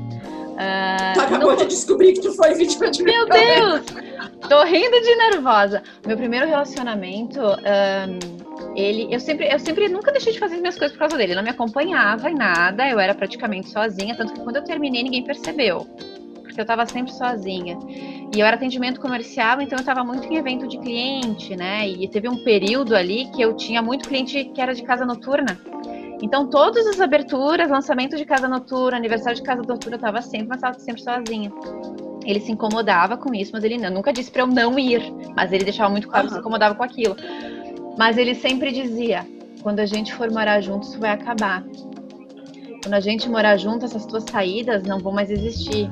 Uh, 0.51 1.13
tu 1.13 1.21
acabou 1.21 1.51
no... 1.51 1.57
de 1.57 1.65
descobrir 1.65 2.13
que 2.13 2.21
tu 2.21 2.33
foi 2.33 2.53
vítima 2.53 2.91
de 2.91 3.03
Meu 3.03 3.25
Deus! 3.27 3.81
Tô 4.47 4.63
rindo 4.63 5.01
de 5.01 5.15
nervosa. 5.15 5.81
Meu 6.05 6.17
primeiro 6.17 6.47
relacionamento. 6.47 7.39
Um 7.39 8.40
ele, 8.75 9.13
eu 9.13 9.19
sempre, 9.19 9.47
eu 9.51 9.59
sempre 9.59 9.89
nunca 9.89 10.11
deixei 10.11 10.33
de 10.33 10.39
fazer 10.39 10.55
as 10.55 10.61
minhas 10.61 10.77
coisas 10.77 10.95
por 10.95 10.99
causa 10.99 11.17
dele. 11.17 11.31
Ele 11.31 11.35
não 11.35 11.43
me 11.43 11.49
acompanhava 11.49 12.29
em 12.29 12.35
nada, 12.35 12.87
eu 12.87 12.99
era 12.99 13.13
praticamente 13.13 13.69
sozinha, 13.69 14.15
tanto 14.15 14.33
que 14.33 14.39
quando 14.39 14.55
eu 14.57 14.63
terminei 14.63 15.03
ninguém 15.03 15.23
percebeu, 15.23 15.85
porque 16.41 16.59
eu 16.59 16.63
estava 16.63 16.85
sempre 16.85 17.11
sozinha. 17.11 17.77
E 18.33 18.39
eu 18.39 18.45
era 18.45 18.55
atendimento 18.55 19.01
comercial, 19.01 19.61
então 19.61 19.77
eu 19.77 19.81
estava 19.81 20.03
muito 20.03 20.25
em 20.25 20.37
evento 20.37 20.67
de 20.67 20.77
cliente, 20.77 21.55
né? 21.55 21.87
E 21.87 22.07
teve 22.07 22.29
um 22.29 22.43
período 22.43 22.95
ali 22.95 23.29
que 23.35 23.41
eu 23.41 23.55
tinha 23.55 23.81
muito 23.81 24.07
cliente 24.07 24.45
que 24.45 24.61
era 24.61 24.73
de 24.73 24.83
casa 24.83 25.05
noturna. 25.05 25.59
Então, 26.21 26.47
todas 26.47 26.85
as 26.85 27.01
aberturas, 27.01 27.69
lançamento 27.69 28.15
de 28.15 28.23
casa 28.23 28.47
noturna, 28.47 28.95
aniversário 28.95 29.35
de 29.35 29.43
casa 29.43 29.63
noturna, 29.63 29.95
eu 29.95 29.95
estava 29.95 30.21
sempre, 30.21 30.47
mas 30.47 30.57
estava 30.57 30.79
sempre 30.79 31.01
sozinha. 31.01 31.51
Ele 32.23 32.39
se 32.39 32.51
incomodava 32.51 33.17
com 33.17 33.33
isso, 33.33 33.51
mas 33.53 33.63
ele 33.63 33.77
não, 33.77 33.89
nunca 33.89 34.13
disse 34.13 34.29
para 34.29 34.43
eu 34.43 34.47
não 34.47 34.77
ir, 34.77 35.01
mas 35.35 35.51
ele 35.51 35.63
deixava 35.63 35.89
muito 35.89 36.07
claro 36.07 36.27
que 36.27 36.33
se 36.33 36.39
incomodava 36.39 36.75
com 36.75 36.83
aquilo. 36.83 37.15
Mas 37.97 38.17
ele 38.17 38.35
sempre 38.35 38.71
dizia: 38.71 39.25
quando 39.61 39.79
a 39.79 39.85
gente 39.85 40.13
for 40.13 40.29
morar 40.31 40.61
juntos, 40.61 40.89
isso 40.89 40.99
vai 40.99 41.11
acabar. 41.11 41.63
Quando 42.83 42.93
a 42.95 42.99
gente 42.99 43.29
morar 43.29 43.57
junto, 43.57 43.85
essas 43.85 44.05
tuas 44.05 44.23
saídas 44.23 44.83
não 44.83 44.99
vão 44.99 45.11
mais 45.11 45.29
existir. 45.29 45.87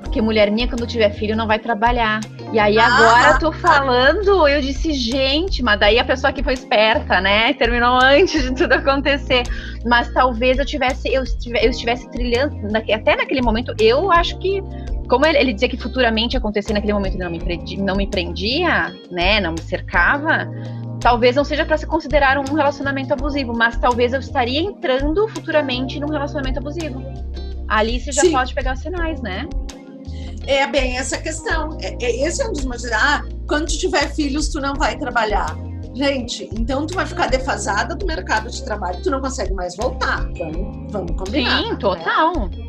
Porque 0.00 0.20
mulher 0.20 0.50
minha, 0.50 0.66
quando 0.66 0.86
tiver 0.86 1.10
filho, 1.10 1.36
não 1.36 1.46
vai 1.46 1.58
trabalhar. 1.58 2.20
E 2.52 2.58
aí, 2.58 2.78
agora, 2.78 3.30
ah, 3.30 3.38
tô 3.38 3.52
falando, 3.52 4.46
eu 4.46 4.60
disse, 4.60 4.92
gente, 4.92 5.62
mas 5.62 5.78
daí 5.78 5.98
a 5.98 6.04
pessoa 6.04 6.32
que 6.32 6.42
foi 6.42 6.52
esperta, 6.52 7.20
né? 7.20 7.54
Terminou 7.54 7.98
antes 8.02 8.42
de 8.42 8.54
tudo 8.54 8.72
acontecer. 8.74 9.44
Mas 9.86 10.12
talvez 10.12 10.58
eu 10.58 10.66
tivesse, 10.66 11.08
eu 11.14 11.22
estivesse, 11.22 11.64
eu 11.64 11.70
estivesse 11.70 12.10
trilhando, 12.10 12.56
até 12.76 13.16
naquele 13.16 13.40
momento, 13.40 13.72
eu 13.78 14.10
acho 14.12 14.38
que 14.38 14.62
como 15.08 15.26
ele, 15.26 15.38
ele, 15.38 15.52
dizia 15.52 15.68
que 15.68 15.76
futuramente 15.76 16.36
acontecer 16.36 16.72
naquele 16.72 16.94
momento 16.94 17.18
não 17.18 17.30
me, 17.30 17.38
não 17.78 17.94
me 17.94 18.06
prendia, 18.06 18.94
né, 19.10 19.40
não 19.40 19.52
me 19.52 19.60
cercava, 19.60 20.48
talvez 21.02 21.34
não 21.34 21.44
seja 21.44 21.66
para 21.66 21.76
se 21.76 21.86
considerar 21.86 22.38
um 22.38 22.54
relacionamento 22.54 23.12
abusivo, 23.12 23.52
mas 23.52 23.76
talvez 23.76 24.12
eu 24.12 24.20
estaria 24.20 24.60
entrando 24.60 25.28
futuramente 25.28 25.98
num 25.98 26.08
relacionamento 26.08 26.60
abusivo. 26.60 27.02
Ali 27.68 28.00
você 28.00 28.12
já 28.12 28.22
Sim. 28.22 28.32
pode 28.32 28.54
pegar 28.54 28.74
os 28.74 28.80
sinais, 28.80 29.20
né? 29.20 29.48
É 30.46 30.66
bem 30.66 30.96
essa 30.96 31.18
questão. 31.18 31.76
É, 31.80 31.96
é, 32.00 32.26
esse 32.26 32.42
é 32.42 32.48
um 32.48 32.52
dos 32.52 32.64
motivos. 32.64 32.92
Ah, 32.92 33.22
quando 33.48 33.66
tu 33.66 33.78
tiver 33.78 34.12
filhos, 34.14 34.48
tu 34.48 34.60
não 34.60 34.74
vai 34.74 34.96
trabalhar. 34.96 35.56
Gente, 35.94 36.48
então 36.58 36.86
tu 36.86 36.94
vai 36.94 37.04
ficar 37.04 37.28
defasada 37.28 37.94
do 37.94 38.06
mercado 38.06 38.50
de 38.50 38.64
trabalho, 38.64 39.02
tu 39.02 39.10
não 39.10 39.20
consegue 39.20 39.52
mais 39.52 39.76
voltar. 39.76 40.26
Vamos, 40.38 40.92
vamos 40.92 41.16
combinar. 41.16 41.58
Sim, 41.58 41.70
né? 41.70 41.76
total. 41.76 42.48
Né? 42.48 42.68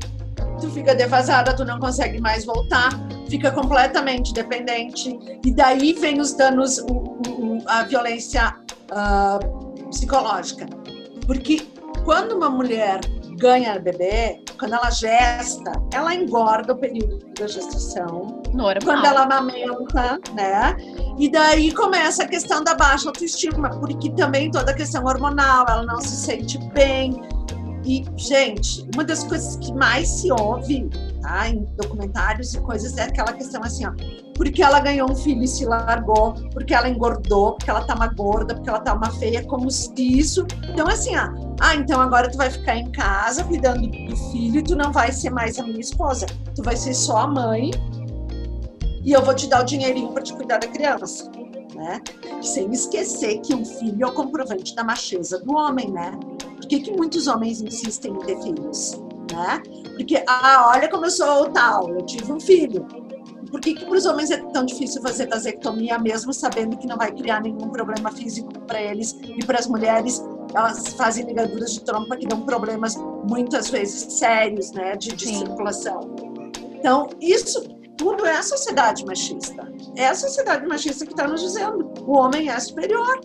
Tu 0.59 0.69
fica 0.71 0.95
defasada, 0.95 1.55
tu 1.55 1.65
não 1.65 1.79
consegue 1.79 2.19
mais 2.21 2.45
voltar, 2.45 2.89
fica 3.29 3.51
completamente 3.51 4.33
dependente. 4.33 5.17
E 5.45 5.53
daí 5.53 5.93
vem 5.93 6.19
os 6.19 6.33
danos, 6.33 6.77
o, 6.79 7.17
o, 7.27 7.63
a 7.67 7.83
violência 7.83 8.55
uh, 8.91 9.89
psicológica. 9.89 10.65
Porque 11.25 11.67
quando 12.03 12.33
uma 12.33 12.49
mulher 12.49 12.99
ganha 13.37 13.79
bebê, 13.79 14.41
quando 14.57 14.73
ela 14.73 14.89
gesta, 14.89 15.71
ela 15.93 16.13
engorda 16.13 16.73
o 16.73 16.77
período 16.77 17.19
da 17.37 17.47
gestação. 17.47 18.41
Normal. 18.53 18.77
Quando 18.83 19.05
ela 19.05 19.23
amamenta, 19.23 20.19
né? 20.33 20.75
E 21.17 21.29
daí 21.29 21.73
começa 21.73 22.23
a 22.23 22.27
questão 22.27 22.63
da 22.63 22.75
baixa 22.75 23.09
autoestima, 23.09 23.69
porque 23.79 24.11
também 24.11 24.51
toda 24.51 24.71
a 24.71 24.73
questão 24.73 25.03
hormonal, 25.03 25.65
ela 25.67 25.83
não 25.83 25.99
se 25.99 26.15
sente 26.15 26.57
bem. 26.69 27.19
E, 27.85 28.05
gente, 28.15 28.87
uma 28.93 29.03
das 29.03 29.23
coisas 29.23 29.57
que 29.57 29.73
mais 29.73 30.07
se 30.07 30.31
ouve 30.31 30.89
tá, 31.21 31.49
em 31.49 31.65
documentários 31.75 32.53
e 32.53 32.59
coisas 32.61 32.97
é 32.97 33.03
aquela 33.03 33.33
questão 33.33 33.61
assim, 33.63 33.85
ó, 33.85 33.91
porque 34.35 34.63
ela 34.63 34.79
ganhou 34.79 35.11
um 35.11 35.15
filho 35.15 35.43
e 35.43 35.47
se 35.47 35.65
largou, 35.65 36.33
porque 36.51 36.73
ela 36.73 36.87
engordou, 36.89 37.53
porque 37.53 37.69
ela 37.69 37.85
tá 37.85 37.95
uma 37.95 38.07
gorda, 38.07 38.55
porque 38.55 38.69
ela 38.69 38.79
tá 38.79 38.93
uma 38.93 39.11
feia, 39.11 39.43
como 39.43 39.69
se 39.69 39.91
isso. 39.97 40.45
Então, 40.69 40.87
assim, 40.87 41.15
ó, 41.15 41.29
ah, 41.59 41.75
então 41.75 41.99
agora 41.99 42.29
tu 42.29 42.37
vai 42.37 42.49
ficar 42.49 42.77
em 42.77 42.91
casa 42.91 43.43
cuidando 43.43 43.87
do 43.87 44.15
filho 44.31 44.59
e 44.59 44.63
tu 44.63 44.75
não 44.75 44.91
vai 44.91 45.11
ser 45.11 45.29
mais 45.29 45.59
a 45.59 45.63
minha 45.63 45.79
esposa, 45.79 46.25
tu 46.55 46.63
vai 46.63 46.75
ser 46.75 46.93
só 46.93 47.17
a 47.17 47.27
mãe 47.27 47.71
e 49.03 49.11
eu 49.11 49.21
vou 49.21 49.33
te 49.33 49.47
dar 49.47 49.61
o 49.61 49.65
dinheirinho 49.65 50.11
para 50.13 50.23
te 50.23 50.33
cuidar 50.33 50.59
da 50.59 50.67
criança. 50.67 51.29
Né? 51.75 52.01
Sem 52.41 52.71
esquecer 52.71 53.39
que 53.39 53.53
um 53.53 53.65
filho 53.65 54.03
é 54.03 54.07
o 54.07 54.13
comprovante 54.13 54.75
da 54.75 54.83
macheza 54.83 55.39
do 55.39 55.55
homem, 55.55 55.91
né? 55.91 56.11
Por 56.63 56.69
que, 56.69 56.80
que 56.80 56.91
muitos 56.93 57.28
homens 57.28 57.62
insistem 57.62 58.13
em 58.13 58.19
ter 58.19 58.41
filhos? 58.41 58.93
Né? 59.34 59.62
Porque, 59.97 60.23
ah, 60.26 60.71
olha 60.73 60.89
como 60.89 61.06
eu 61.06 61.12
sou 61.12 61.49
tal, 61.49 61.89
eu 61.89 62.06
tive 62.06 62.32
um 62.32 62.39
filho. 62.39 62.86
Por 63.52 63.60
que, 63.60 63.73
que 63.73 63.86
para 63.86 63.97
os 63.97 64.06
homens 64.06 64.32
é 64.32 64.38
tão 64.38 64.65
difícil 64.65 65.02
fazer 65.02 65.28
vasectomia, 65.28 65.99
mesmo 65.99 66.34
sabendo 66.34 66.78
que 66.78 66.88
não 66.88 66.95
vai 66.95 67.12
criar 67.12 67.41
nenhum 67.41 67.69
problema 67.69 68.13
físico 68.13 68.49
para 68.62 68.82
eles 68.82 69.12
e 69.12 69.45
para 69.45 69.60
as 69.60 69.67
mulheres? 69.67 70.23
Elas 70.56 70.88
fazem 70.93 71.26
ligaduras 71.26 71.73
de 71.73 71.82
trompa 71.82 72.15
que 72.15 72.28
dão 72.28 72.41
problemas 72.43 72.95
muitas 73.30 73.69
vezes 73.69 74.13
sérios, 74.13 74.71
né, 74.71 74.95
de, 74.95 75.10
de 75.10 75.28
circulação. 75.28 76.15
Então, 76.80 77.10
isso 77.19 77.62
tudo 77.97 78.26
é 78.26 78.38
a 78.38 78.43
sociedade 78.43 79.06
machista. 79.06 79.69
É 79.97 80.08
a 80.08 80.15
sociedade 80.15 80.65
machista 80.65 81.06
que 81.06 81.12
está 81.12 81.28
nos 81.28 81.41
dizendo 81.41 81.91
o 82.08 82.17
homem 82.17 82.49
é 82.49 82.58
superior. 82.58 83.19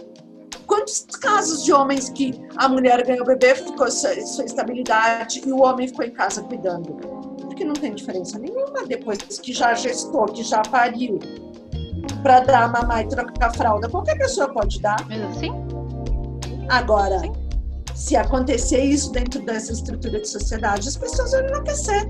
Quantos 0.69 1.01
casos 1.21 1.65
de 1.65 1.73
homens 1.73 2.11
que 2.11 2.39
a 2.59 2.69
mulher 2.69 3.03
ganhou 3.05 3.23
o 3.23 3.27
bebê, 3.27 3.55
ficou 3.55 3.91
sua, 3.91 4.15
sua 4.21 4.45
estabilidade 4.45 5.41
e 5.45 5.51
o 5.51 5.63
homem 5.63 5.89
ficou 5.89 6.05
em 6.05 6.11
casa 6.11 6.43
cuidando? 6.43 6.93
Porque 7.41 7.65
não 7.65 7.73
tem 7.73 7.95
diferença 7.95 8.39
nenhuma 8.39 8.87
depois 8.87 9.19
que 9.19 9.55
já 9.55 9.73
gestou, 9.73 10.27
que 10.27 10.43
já 10.43 10.61
pariu, 10.61 11.19
para 12.23 12.41
dar 12.41 12.71
mamar 12.71 13.03
e 13.03 13.09
trocar 13.09 13.51
fralda. 13.57 13.89
Qualquer 13.89 14.19
pessoa 14.19 14.53
pode 14.53 14.79
dar. 14.83 14.99
Sim. 15.41 15.53
Agora, 16.69 17.19
Sim. 17.21 17.33
se 17.95 18.15
acontecer 18.15 18.85
isso 18.85 19.11
dentro 19.11 19.43
dessa 19.47 19.73
estrutura 19.73 20.21
de 20.21 20.29
sociedade, 20.29 20.87
as 20.87 20.99
pessoas 20.99 21.33
vão 21.33 21.47
enlouquecer. 21.47 22.07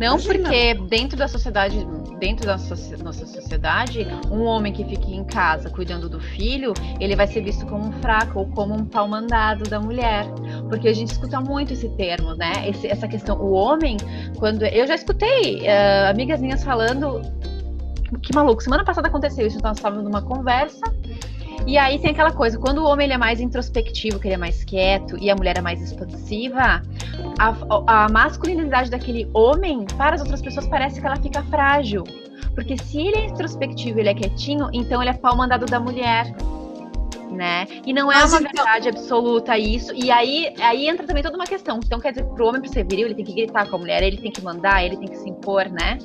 Não 0.00 0.18
Imagina. 0.18 0.44
porque 0.44 0.74
dentro 0.88 1.18
da 1.18 1.28
sociedade, 1.28 1.86
dentro 2.18 2.46
da 2.46 2.56
nossa 3.04 3.26
sociedade, 3.26 4.06
um 4.30 4.44
homem 4.44 4.72
que 4.72 4.82
fique 4.82 5.14
em 5.14 5.22
casa 5.24 5.68
cuidando 5.68 6.08
do 6.08 6.18
filho, 6.18 6.72
ele 6.98 7.14
vai 7.14 7.26
ser 7.26 7.42
visto 7.42 7.66
como 7.66 7.88
um 7.88 7.92
fraco 8.00 8.38
ou 8.38 8.46
como 8.46 8.74
um 8.74 8.86
pau 8.86 9.06
mandado 9.06 9.68
da 9.68 9.78
mulher. 9.78 10.24
Porque 10.70 10.88
a 10.88 10.94
gente 10.94 11.12
escuta 11.12 11.38
muito 11.38 11.74
esse 11.74 11.90
termo, 11.90 12.34
né? 12.34 12.50
Esse, 12.66 12.86
essa 12.86 13.06
questão, 13.06 13.38
o 13.38 13.52
homem, 13.52 13.98
quando 14.38 14.64
eu 14.64 14.86
já 14.86 14.94
escutei 14.94 15.60
uh, 15.66 16.08
amigas 16.08 16.40
minhas 16.40 16.64
falando 16.64 17.20
que 18.22 18.34
maluco, 18.34 18.62
semana 18.62 18.84
passada 18.84 19.06
aconteceu 19.06 19.46
isso, 19.46 19.58
nós 19.62 19.76
estávamos 19.76 20.04
numa 20.04 20.22
conversa 20.22 20.82
e 21.70 21.78
aí 21.78 22.00
tem 22.00 22.10
aquela 22.10 22.32
coisa, 22.32 22.58
quando 22.58 22.78
o 22.78 22.84
homem 22.84 23.04
ele 23.04 23.12
é 23.12 23.16
mais 23.16 23.40
introspectivo, 23.40 24.18
que 24.18 24.26
ele 24.26 24.34
é 24.34 24.36
mais 24.36 24.64
quieto, 24.64 25.16
e 25.16 25.30
a 25.30 25.36
mulher 25.36 25.56
é 25.56 25.60
mais 25.60 25.80
expansiva, 25.80 26.82
a, 27.38 27.54
a 27.86 28.08
masculinidade 28.08 28.90
daquele 28.90 29.30
homem, 29.32 29.86
para 29.96 30.16
as 30.16 30.20
outras 30.20 30.42
pessoas, 30.42 30.66
parece 30.66 31.00
que 31.00 31.06
ela 31.06 31.14
fica 31.14 31.44
frágil. 31.44 32.02
Porque 32.56 32.76
se 32.76 32.98
ele 33.06 33.18
é 33.18 33.26
introspectivo, 33.26 34.00
ele 34.00 34.08
é 34.08 34.14
quietinho, 34.14 34.68
então 34.72 35.00
ele 35.00 35.10
é 35.10 35.14
pau 35.14 35.36
mandado 35.36 35.64
da 35.64 35.78
mulher. 35.78 36.34
Né? 37.30 37.68
E 37.86 37.92
não 37.92 38.10
é 38.10 38.16
Mas 38.16 38.32
uma 38.32 38.40
então... 38.40 38.64
verdade 38.64 38.88
absoluta 38.88 39.56
isso. 39.56 39.94
E 39.94 40.10
aí, 40.10 40.52
aí 40.58 40.88
entra 40.88 41.06
também 41.06 41.22
toda 41.22 41.36
uma 41.36 41.46
questão. 41.46 41.78
Então, 41.78 42.00
quer 42.00 42.10
dizer, 42.10 42.24
pro 42.24 42.48
homem 42.48 42.60
pra 42.60 42.68
ser 42.68 42.84
viril, 42.84 43.06
ele 43.06 43.14
tem 43.14 43.24
que 43.24 43.32
gritar 43.32 43.70
com 43.70 43.76
a 43.76 43.78
mulher, 43.78 44.02
ele 44.02 44.16
tem 44.16 44.32
que 44.32 44.42
mandar, 44.42 44.84
ele 44.84 44.96
tem 44.96 45.06
que 45.06 45.16
se 45.16 45.30
impor, 45.30 45.68
né? 45.70 45.98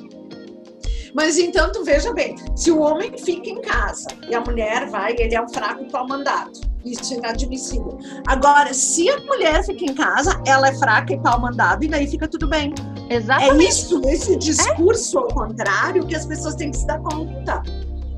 Mas 1.16 1.38
então 1.38 1.72
tu 1.72 1.82
veja 1.82 2.12
bem, 2.12 2.36
se 2.54 2.70
o 2.70 2.78
homem 2.78 3.16
fica 3.16 3.48
em 3.48 3.62
casa 3.62 4.06
e 4.28 4.34
a 4.34 4.40
mulher 4.42 4.86
vai, 4.90 5.14
ele 5.18 5.34
é 5.34 5.40
um 5.40 5.48
fraco 5.48 5.90
pau 5.90 6.06
mandado. 6.06 6.60
Isso 6.84 7.14
é 7.14 7.16
inadmissível. 7.16 7.98
Agora, 8.26 8.74
se 8.74 9.08
a 9.08 9.18
mulher 9.20 9.64
fica 9.64 9.86
em 9.86 9.94
casa, 9.94 10.38
ela 10.46 10.68
é 10.68 10.74
fraca 10.74 11.14
e 11.14 11.18
pau 11.18 11.40
mandado, 11.40 11.82
e 11.82 11.88
daí 11.88 12.06
fica 12.06 12.28
tudo 12.28 12.46
bem. 12.46 12.74
Exatamente. 13.08 13.64
É 13.64 13.68
isso, 13.68 14.02
esse 14.04 14.36
discurso 14.36 15.18
é? 15.18 15.22
ao 15.22 15.28
contrário, 15.28 16.06
que 16.06 16.14
as 16.14 16.26
pessoas 16.26 16.54
têm 16.54 16.70
que 16.70 16.76
se 16.76 16.86
dar 16.86 17.00
conta. 17.00 17.62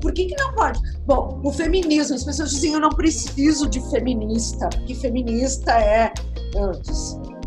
Por 0.01 0.11
que, 0.13 0.25
que 0.25 0.35
não 0.35 0.53
pode? 0.53 0.79
Bom, 1.05 1.39
o 1.41 1.53
feminismo, 1.53 2.15
as 2.15 2.23
pessoas 2.25 2.51
dizem 2.51 2.73
eu 2.73 2.81
não 2.81 2.89
preciso 2.89 3.67
de 3.69 3.79
feminista, 3.89 4.67
porque 4.69 4.93
feminista 4.93 5.71
é 5.71 6.11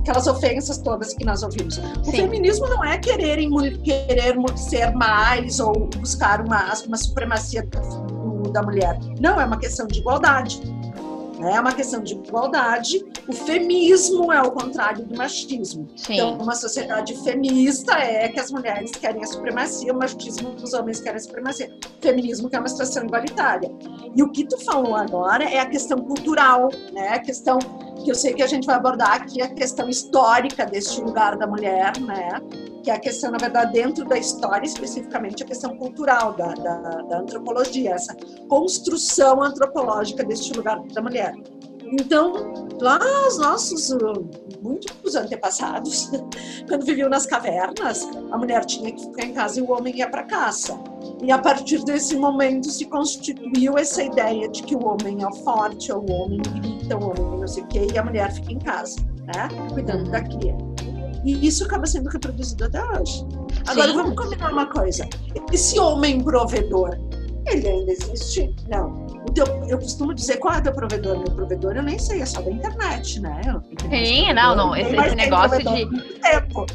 aquelas 0.02 0.26
ofensas 0.26 0.78
todas 0.78 1.14
que 1.14 1.24
nós 1.24 1.42
ouvimos. 1.42 1.78
O 1.78 2.04
Sim. 2.04 2.12
feminismo 2.12 2.68
não 2.68 2.84
é 2.84 2.98
querer, 2.98 3.38
querer 3.82 4.34
ser 4.56 4.92
mais 4.94 5.60
ou 5.60 5.88
buscar 5.96 6.44
uma, 6.44 6.72
uma 6.86 6.96
supremacia 6.96 7.66
da 8.52 8.62
mulher. 8.62 8.98
Não, 9.20 9.40
é 9.40 9.44
uma 9.44 9.58
questão 9.58 9.86
de 9.86 10.00
igualdade. 10.00 10.60
É 11.40 11.60
uma 11.60 11.72
questão 11.72 12.02
de 12.02 12.14
igualdade. 12.14 13.04
O 13.26 13.32
feminismo 13.32 14.32
é 14.32 14.40
o 14.42 14.52
contrário 14.52 15.04
do 15.04 15.16
machismo. 15.16 15.88
Sim. 15.96 16.14
Então, 16.14 16.38
uma 16.38 16.54
sociedade 16.54 17.16
feminista 17.24 17.94
é 17.94 18.28
que 18.28 18.38
as 18.38 18.52
mulheres 18.52 18.92
querem 18.92 19.22
a 19.22 19.26
supremacia, 19.26 19.92
o 19.92 19.98
machismo 19.98 20.54
os 20.62 20.72
homens 20.72 21.00
querem 21.00 21.16
a 21.16 21.20
supremacia. 21.20 21.72
O 21.98 22.02
feminismo 22.02 22.48
que 22.48 22.54
é 22.54 22.58
uma 22.58 22.68
situação 22.68 23.04
igualitária. 23.04 23.72
E 24.14 24.22
o 24.22 24.30
que 24.30 24.44
tu 24.44 24.58
falou 24.64 24.94
agora 24.94 25.44
é 25.44 25.58
a 25.58 25.66
questão 25.66 25.98
cultural, 25.98 26.68
né? 26.92 27.08
A 27.08 27.18
questão 27.18 27.58
que 28.04 28.10
eu 28.10 28.14
sei 28.14 28.34
que 28.34 28.42
a 28.42 28.46
gente 28.46 28.66
vai 28.66 28.76
abordar 28.76 29.12
aqui 29.14 29.40
a 29.42 29.48
questão 29.48 29.88
histórica 29.88 30.64
deste 30.66 31.00
lugar 31.00 31.36
da 31.36 31.46
mulher, 31.46 31.92
né? 32.00 32.40
Que 32.82 32.90
é 32.90 32.94
a 32.94 32.98
questão, 32.98 33.30
na 33.30 33.38
verdade, 33.38 33.72
dentro 33.72 34.04
da 34.04 34.18
história, 34.18 34.66
especificamente 34.66 35.42
a 35.42 35.46
questão 35.46 35.76
cultural 35.76 36.32
da, 36.32 36.48
da, 36.48 36.78
da 36.78 37.18
antropologia, 37.20 37.92
essa 37.92 38.16
construção 38.48 39.42
antropológica 39.42 40.24
deste 40.24 40.52
lugar 40.52 40.80
da 40.80 41.00
mulher. 41.00 41.34
Então, 41.84 42.32
lá 42.80 42.98
os 43.28 43.38
nossos 43.38 43.90
uh, 43.90 44.30
muitos 44.62 45.14
antepassados, 45.14 46.10
quando 46.66 46.86
viviam 46.86 47.10
nas 47.10 47.26
cavernas, 47.26 48.08
a 48.30 48.38
mulher 48.38 48.64
tinha 48.64 48.90
que 48.92 49.02
ficar 49.02 49.26
em 49.26 49.34
casa 49.34 49.60
e 49.60 49.62
o 49.62 49.70
homem 49.70 49.94
ia 49.96 50.08
para 50.08 50.22
caça. 50.22 50.78
E 51.22 51.30
a 51.30 51.38
partir 51.38 51.84
desse 51.84 52.16
momento 52.16 52.70
se 52.70 52.86
constituiu 52.86 53.76
essa 53.76 54.02
ideia 54.02 54.48
de 54.48 54.62
que 54.62 54.74
o 54.74 54.86
homem 54.86 55.22
é 55.22 55.26
o 55.26 55.32
forte, 55.32 55.92
o 55.92 56.10
homem 56.10 56.40
grita, 56.40 56.96
o 56.96 57.10
homem 57.10 57.31
não 57.42 57.48
sei 57.48 57.62
o 57.64 57.66
quê, 57.66 57.86
e 57.92 57.98
a 57.98 58.04
mulher 58.04 58.32
fica 58.32 58.52
em 58.52 58.58
casa, 58.58 58.96
né? 59.34 59.48
Cuidando 59.72 60.10
da 60.10 60.22
cria. 60.22 60.56
E 61.24 61.46
isso 61.46 61.64
acaba 61.64 61.86
sendo 61.86 62.08
reproduzido 62.08 62.64
até 62.64 62.82
hoje. 62.82 63.26
Agora, 63.66 63.88
Sim. 63.88 63.96
vamos 63.96 64.16
combinar 64.16 64.50
uma 64.50 64.66
coisa. 64.66 65.08
Esse 65.52 65.78
homem 65.78 66.20
provedor, 66.20 66.98
ele 67.46 67.68
ainda 67.68 67.92
existe? 67.92 68.54
Não. 68.68 69.06
Teu, 69.34 69.46
eu 69.68 69.78
costumo 69.78 70.14
dizer 70.14 70.36
qual 70.38 70.54
é 70.54 70.58
o 70.58 70.62
teu 70.62 70.72
provedor. 70.72 71.16
Meu 71.18 71.34
provedor 71.34 71.76
eu 71.76 71.82
nem 71.82 71.98
sei, 71.98 72.20
é 72.20 72.26
só 72.26 72.40
da 72.42 72.50
internet, 72.50 73.20
né? 73.20 73.40
Sim, 73.88 74.32
não, 74.32 74.54
não. 74.54 74.76
Esse, 74.76 74.94
esse 74.94 75.16
negócio 75.16 75.58
de. 75.58 76.20
Tempo. 76.20 76.66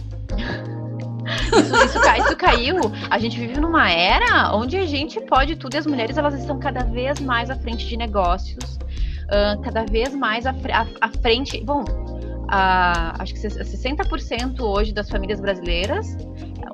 Isso, 1.27 1.75
isso, 1.75 2.23
isso, 2.25 2.37
caiu. 2.37 2.77
A 3.09 3.19
gente 3.19 3.39
vive 3.39 3.59
numa 3.59 3.91
era 3.91 4.55
onde 4.55 4.77
a 4.77 4.85
gente 4.85 5.19
pode 5.21 5.55
tudo 5.55 5.75
e 5.75 5.77
as 5.77 5.85
mulheres 5.85 6.17
elas 6.17 6.33
estão 6.33 6.57
cada 6.57 6.83
vez 6.83 7.19
mais 7.19 7.49
à 7.49 7.55
frente 7.55 7.85
de 7.85 7.97
negócios, 7.97 8.79
uh, 9.27 9.61
cada 9.61 9.85
vez 9.85 10.13
mais 10.15 10.45
à, 10.45 10.51
à, 10.51 10.85
à 11.01 11.09
frente. 11.21 11.63
Bom, 11.63 11.83
uh, 11.83 13.19
acho 13.19 13.33
que 13.33 13.39
60% 13.39 14.59
hoje 14.59 14.93
das 14.93 15.09
famílias 15.09 15.39
brasileiras, 15.39 16.17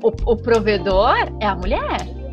o, 0.02 0.10
o 0.32 0.38
provedor 0.38 1.16
é 1.40 1.46
a 1.46 1.56
mulher 1.56 2.24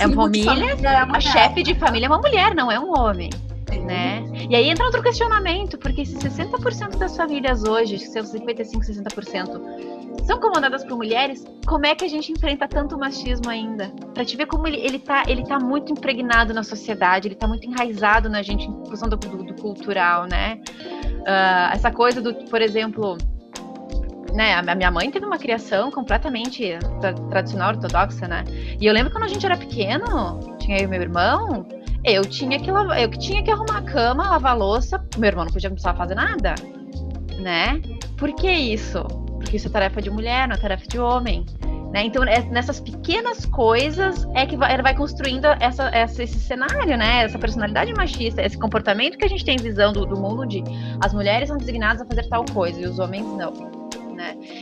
é 0.00 0.06
uma 0.06 0.14
família, 0.14 0.76
é 0.82 0.96
a 0.96 1.20
chefe 1.20 1.62
de 1.62 1.74
família 1.74 2.06
é 2.06 2.08
uma 2.08 2.18
mulher, 2.18 2.54
não 2.54 2.70
é 2.70 2.78
um 2.78 2.96
homem. 2.96 3.30
Né? 3.80 4.22
E 4.50 4.54
aí 4.54 4.68
entra 4.68 4.84
outro 4.84 5.02
questionamento, 5.02 5.78
porque 5.78 6.04
se 6.04 6.16
60% 6.16 6.98
das 6.98 7.16
famílias 7.16 7.64
hoje, 7.64 7.98
seus 7.98 8.28
55, 8.28 8.84
60%, 8.84 10.24
são 10.24 10.38
comandadas 10.38 10.84
por 10.84 10.96
mulheres, 10.96 11.44
como 11.66 11.86
é 11.86 11.94
que 11.94 12.04
a 12.04 12.08
gente 12.08 12.30
enfrenta 12.32 12.68
tanto 12.68 12.98
machismo 12.98 13.48
ainda? 13.48 13.88
Pra 14.14 14.24
te 14.24 14.36
ver 14.36 14.46
como 14.46 14.66
ele, 14.66 14.78
ele, 14.78 14.98
tá, 14.98 15.24
ele 15.26 15.44
tá 15.44 15.58
muito 15.58 15.92
impregnado 15.92 16.54
na 16.54 16.62
sociedade, 16.62 17.28
ele 17.28 17.34
tá 17.34 17.48
muito 17.48 17.66
enraizado 17.66 18.28
na 18.28 18.42
gente 18.42 18.66
em 18.68 18.86
função 18.86 19.08
do, 19.08 19.16
do, 19.16 19.42
do 19.42 19.54
cultural, 19.54 20.26
né? 20.26 20.60
Uh, 21.22 21.72
essa 21.72 21.90
coisa 21.90 22.20
do, 22.20 22.34
por 22.46 22.60
exemplo, 22.60 23.16
né, 24.32 24.54
a 24.54 24.74
minha 24.74 24.90
mãe 24.90 25.10
teve 25.10 25.26
uma 25.26 25.38
criação 25.38 25.90
completamente 25.90 26.78
tra 27.00 27.12
tradicional, 27.12 27.70
ortodoxa, 27.70 28.26
né? 28.26 28.44
E 28.80 28.86
eu 28.86 28.92
lembro 28.92 29.12
quando 29.12 29.24
a 29.24 29.28
gente 29.28 29.44
era 29.44 29.56
pequeno, 29.56 30.40
tinha 30.58 30.78
eu 30.78 30.84
e 30.84 30.86
meu 30.86 31.02
irmão, 31.02 31.66
eu 32.04 32.22
tinha 32.22 32.58
que 32.58 32.70
lavar, 32.70 33.00
eu 33.00 33.08
que 33.08 33.18
tinha 33.18 33.42
que 33.42 33.50
arrumar 33.50 33.78
a 33.78 33.82
cama, 33.82 34.30
lavar 34.30 34.52
a 34.52 34.56
louça, 34.56 35.04
meu 35.16 35.28
irmão 35.28 35.44
não 35.44 35.52
podia 35.52 35.70
começar 35.70 35.92
a 35.92 35.94
fazer 35.94 36.14
nada, 36.14 36.54
né? 37.38 37.80
Por 38.16 38.32
que 38.34 38.50
isso? 38.50 39.02
Porque 39.38 39.56
isso 39.56 39.68
é 39.68 39.70
tarefa 39.70 40.02
de 40.02 40.10
mulher, 40.10 40.48
não 40.48 40.56
é 40.56 40.58
tarefa 40.58 40.86
de 40.86 40.98
homem. 40.98 41.46
Né? 41.92 42.04
Então, 42.04 42.24
é, 42.24 42.40
nessas 42.40 42.80
pequenas 42.80 43.44
coisas 43.44 44.26
é 44.34 44.46
que 44.46 44.56
vai, 44.56 44.72
ela 44.72 44.82
vai 44.82 44.96
construindo 44.96 45.44
essa, 45.60 45.88
essa, 45.88 46.22
esse 46.22 46.40
cenário, 46.40 46.96
né? 46.96 47.24
Essa 47.24 47.38
personalidade 47.38 47.92
machista, 47.92 48.40
esse 48.40 48.58
comportamento 48.58 49.18
que 49.18 49.24
a 49.26 49.28
gente 49.28 49.44
tem 49.44 49.58
visão 49.58 49.92
do, 49.92 50.06
do 50.06 50.16
mundo 50.16 50.46
de 50.46 50.64
as 51.00 51.12
mulheres 51.12 51.48
são 51.48 51.58
designadas 51.58 52.00
a 52.00 52.06
fazer 52.06 52.26
tal 52.28 52.46
coisa 52.46 52.80
e 52.80 52.86
os 52.86 52.98
homens 52.98 53.26
não? 53.36 53.81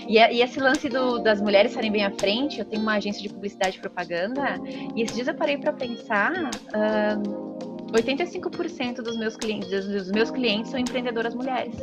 E, 0.09 0.19
é, 0.19 0.33
e 0.33 0.43
esse 0.43 0.59
lance 0.61 0.89
do, 0.89 1.19
das 1.19 1.41
mulheres 1.41 1.71
estarem 1.73 1.91
bem 1.91 2.05
à 2.05 2.11
frente, 2.11 2.59
eu 2.59 2.65
tenho 2.65 2.83
uma 2.83 2.95
agência 2.95 3.23
de 3.23 3.29
publicidade 3.29 3.79
e 3.79 3.81
propaganda, 3.81 4.61
e 4.95 5.03
esses 5.03 5.15
dias 5.15 5.29
eu 5.29 5.35
parei 5.35 5.59
para 5.59 5.73
pensar. 5.73 6.33
Uh, 6.33 7.51
85% 7.93 9.03
dos 9.03 9.19
meus 9.19 9.37
clientes, 9.37 9.69
dos 9.69 10.11
meus 10.13 10.31
clientes 10.31 10.71
são 10.71 10.79
empreendedoras 10.79 11.35
mulheres. 11.35 11.75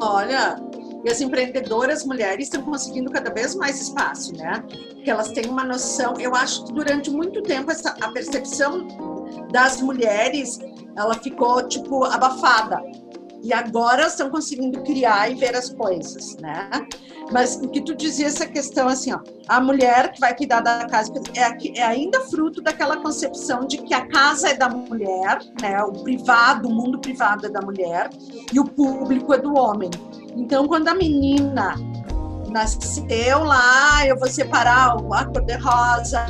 Olha, 0.00 0.56
e 1.04 1.10
as 1.10 1.20
empreendedoras 1.20 2.04
mulheres 2.04 2.46
estão 2.46 2.62
conseguindo 2.62 3.10
cada 3.10 3.32
vez 3.32 3.54
mais 3.54 3.80
espaço, 3.80 4.34
né? 4.36 4.62
Porque 4.68 5.10
elas 5.10 5.30
têm 5.32 5.46
uma 5.46 5.64
noção. 5.64 6.14
Eu 6.18 6.34
acho 6.34 6.64
que 6.66 6.72
durante 6.72 7.10
muito 7.10 7.42
tempo 7.42 7.70
essa, 7.70 7.94
a 8.00 8.10
percepção 8.10 8.86
das 9.50 9.80
mulheres 9.80 10.58
ela 10.96 11.14
ficou 11.14 11.66
tipo 11.68 12.04
abafada 12.04 12.82
e 13.44 13.52
agora 13.52 14.06
estão 14.06 14.30
conseguindo 14.30 14.80
criar 14.80 15.30
e 15.30 15.34
ver 15.34 15.54
as 15.54 15.68
coisas, 15.68 16.34
né? 16.38 16.70
Mas 17.30 17.56
o 17.56 17.68
que 17.68 17.82
tu 17.82 17.94
dizia 17.94 18.26
essa 18.26 18.46
questão 18.46 18.88
assim, 18.88 19.12
ó, 19.12 19.20
a 19.46 19.60
mulher 19.60 20.12
que 20.12 20.20
vai 20.20 20.34
cuidar 20.34 20.60
da 20.60 20.86
casa 20.86 21.12
é, 21.34 21.78
é 21.78 21.82
ainda 21.82 22.20
fruto 22.22 22.62
daquela 22.62 22.96
concepção 22.96 23.66
de 23.66 23.78
que 23.78 23.92
a 23.92 24.06
casa 24.08 24.48
é 24.48 24.54
da 24.54 24.70
mulher, 24.70 25.40
né? 25.60 25.82
O 25.82 25.92
privado, 25.92 26.68
o 26.68 26.74
mundo 26.74 26.98
privado 26.98 27.46
é 27.46 27.50
da 27.50 27.60
mulher 27.60 28.08
e 28.50 28.58
o 28.58 28.64
público 28.64 29.34
é 29.34 29.38
do 29.38 29.54
homem. 29.54 29.90
Então, 30.34 30.66
quando 30.66 30.88
a 30.88 30.94
menina 30.94 31.74
nasceu 32.54 33.42
lá, 33.42 34.06
eu 34.06 34.16
vou 34.16 34.28
separar 34.28 34.96
a 34.96 35.24
cor 35.24 35.44
de 35.44 35.56
rosa, 35.56 36.24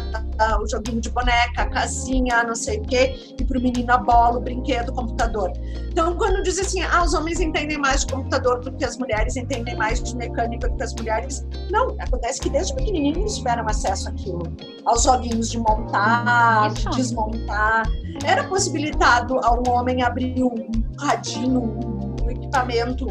o 0.59 0.67
joguinho 0.67 0.99
de 0.99 1.11
boneca, 1.11 1.63
a 1.63 1.67
casinha, 1.67 2.43
não 2.45 2.55
sei 2.55 2.79
o 2.79 2.83
quê, 2.83 3.37
e 3.39 3.45
para 3.45 3.59
o 3.59 3.63
menino 3.63 3.93
a 3.93 3.99
bola, 3.99 4.39
o 4.39 4.41
brinquedo, 4.41 4.89
o 4.89 4.95
computador. 4.95 5.53
Então, 5.91 6.17
quando 6.17 6.43
diz 6.43 6.59
assim, 6.59 6.81
ah, 6.83 7.05
os 7.05 7.13
homens 7.13 7.41
entendem 7.41 7.77
mais 7.77 8.07
de 8.07 8.15
computador 8.15 8.61
do 8.61 8.73
que 8.73 8.87
as 8.87 8.97
mulheres, 8.97 9.37
entendem 9.37 9.77
mais 9.77 10.03
de 10.03 10.17
mecânica 10.17 10.67
do 10.67 10.77
que 10.77 10.83
as 10.83 10.95
mulheres, 10.95 11.47
não, 11.71 11.95
acontece 12.01 12.41
que 12.41 12.49
desde 12.49 12.75
pequenininhos 12.75 13.37
tiveram 13.37 13.67
acesso 13.69 14.09
àquilo, 14.09 14.43
aos 14.87 15.03
joguinhos 15.03 15.51
de 15.51 15.59
montar, 15.59 16.73
de 16.73 16.89
desmontar. 16.97 17.83
Era 18.25 18.45
possibilitado 18.45 19.39
ao 19.45 19.63
homem 19.69 20.03
abrir 20.03 20.43
um 20.43 20.71
radinho, 20.99 21.79
um 22.25 22.31
equipamento 22.31 23.07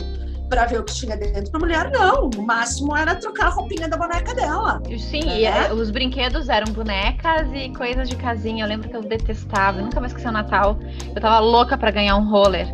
para 0.49 0.65
ver 0.65 0.79
o 0.79 0.84
que 0.84 0.93
tinha 0.93 1.17
dentro. 1.17 1.51
Para 1.51 1.60
mulher, 1.60 1.91
não. 1.91 2.29
O 2.29 2.41
máximo 2.41 2.95
era 2.95 3.15
trocar 3.15 3.47
a 3.47 3.49
roupinha 3.49 3.88
da 3.88 3.97
boneca 3.97 4.34
dela. 4.34 4.82
Sim, 4.97 5.25
né? 5.25 5.39
e 5.39 5.45
é, 5.45 5.73
os 5.73 5.89
brinquedos 5.89 6.49
eram 6.49 6.71
bonecas 6.73 7.47
e 7.53 7.69
coisas 7.69 8.10
de 8.10 8.15
casinha. 8.15 8.63
Eu 8.63 8.67
lembro 8.67 8.89
que 8.89 8.95
eu 8.95 9.01
detestava, 9.01 9.79
eu 9.79 9.86
nunca 9.86 9.99
mais 9.99 10.12
esqueci 10.12 10.27
o 10.27 10.32
Natal. 10.32 10.77
Eu 11.15 11.21
tava 11.21 11.39
louca 11.39 11.77
para 11.77 11.91
ganhar 11.91 12.15
um 12.15 12.29
roller. 12.29 12.67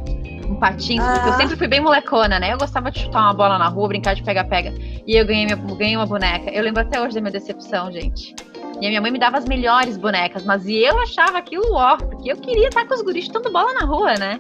Um 0.50 0.56
patins, 0.56 1.02
ah. 1.02 1.14
porque 1.14 1.30
eu 1.30 1.34
ah. 1.34 1.38
sempre 1.38 1.56
fui 1.56 1.68
bem 1.68 1.80
molecona, 1.80 2.40
né? 2.40 2.54
Eu 2.54 2.58
gostava 2.58 2.92
de 2.92 3.00
chutar 3.00 3.22
uma 3.22 3.34
bola 3.34 3.58
na 3.58 3.68
rua, 3.68 3.88
brincar 3.88 4.16
de 4.16 4.24
pega-pega. 4.24 4.74
E 5.06 5.16
eu 5.16 5.26
ganhei, 5.26 5.46
minha, 5.46 5.56
ganhei 5.56 5.96
uma 5.96 6.08
boneca. 6.08 6.50
Eu 6.50 6.64
lembro 6.64 6.82
até 6.82 7.00
hoje 7.00 7.16
da 7.16 7.22
minha 7.22 7.32
decepção, 7.32 7.92
gente. 7.92 8.36
E 8.82 8.86
a 8.86 8.90
minha 8.90 9.02
mãe 9.02 9.12
me 9.12 9.20
dava 9.20 9.38
as 9.38 9.46
melhores 9.46 9.98
bonecas, 9.98 10.44
mas 10.46 10.66
eu 10.66 10.98
achava 11.00 11.38
aquilo 11.38 11.74
ó, 11.74 11.98
porque 11.98 12.32
eu 12.32 12.38
queria 12.38 12.70
estar 12.70 12.88
com 12.88 12.94
os 12.94 13.02
guris 13.02 13.26
chutando 13.26 13.52
bola 13.52 13.74
na 13.74 13.86
rua, 13.86 14.14
né? 14.16 14.40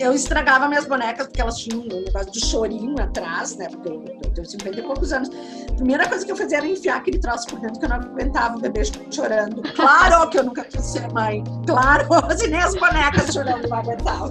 Eu 0.00 0.12
estragava 0.12 0.68
minhas 0.68 0.86
bonecas 0.86 1.26
porque 1.26 1.40
elas 1.40 1.56
tinham 1.58 1.80
um 1.80 2.02
negócio 2.02 2.30
de 2.32 2.44
chorinho 2.44 3.00
atrás, 3.00 3.56
né? 3.56 3.68
Porque 3.68 3.88
eu, 3.88 4.04
eu 4.24 4.30
tenho 4.30 4.46
50 4.46 4.80
e 4.80 4.82
poucos 4.82 5.12
anos. 5.12 5.30
A 5.70 5.74
primeira 5.74 6.08
coisa 6.08 6.24
que 6.24 6.32
eu 6.32 6.36
fazia 6.36 6.58
era 6.58 6.66
enfiar 6.66 6.96
aquele 6.96 7.18
troço 7.18 7.46
por 7.46 7.60
dentro 7.60 7.78
que 7.78 7.84
eu 7.84 7.88
não 7.88 7.96
aguentava 7.96 8.56
o 8.56 8.60
bebê 8.60 8.82
chorando. 9.10 9.62
Claro 9.74 10.28
que 10.30 10.38
eu 10.38 10.44
nunca 10.44 10.64
quis 10.64 10.84
ser 10.84 11.10
mãe. 11.12 11.42
Claro, 11.66 12.06
assim, 12.28 12.48
nem 12.48 12.60
as 12.60 12.74
bonecas 12.74 13.32
chorando 13.32 13.68
não 13.68 13.78
aguentava. 13.78 14.30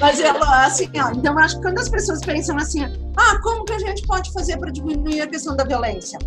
Mas 0.00 0.20
eu, 0.20 0.42
assim, 0.42 0.90
ó, 0.96 1.10
então 1.10 1.34
eu 1.34 1.38
acho 1.38 1.56
que 1.56 1.62
quando 1.62 1.78
as 1.78 1.88
pessoas 1.88 2.20
pensam 2.20 2.56
assim, 2.56 2.84
ah, 3.16 3.38
como 3.42 3.64
que 3.64 3.72
a 3.72 3.78
gente 3.78 4.06
pode 4.06 4.32
fazer 4.32 4.58
para 4.58 4.70
diminuir 4.70 5.22
a 5.22 5.26
questão 5.26 5.56
da 5.56 5.64
violência? 5.64 6.18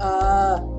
Uh, 0.00 0.73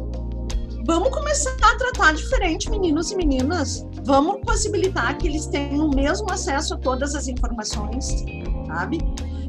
vamos 0.85 1.09
começar 1.09 1.51
a 1.63 1.77
tratar 1.77 2.13
diferente 2.13 2.69
meninos 2.69 3.11
e 3.11 3.15
meninas. 3.15 3.85
Vamos 4.03 4.39
possibilitar 4.41 5.17
que 5.17 5.27
eles 5.27 5.47
tenham 5.47 5.87
o 5.87 5.95
mesmo 5.95 6.31
acesso 6.31 6.75
a 6.75 6.77
todas 6.77 7.15
as 7.15 7.27
informações, 7.27 8.23
sabe? 8.67 8.99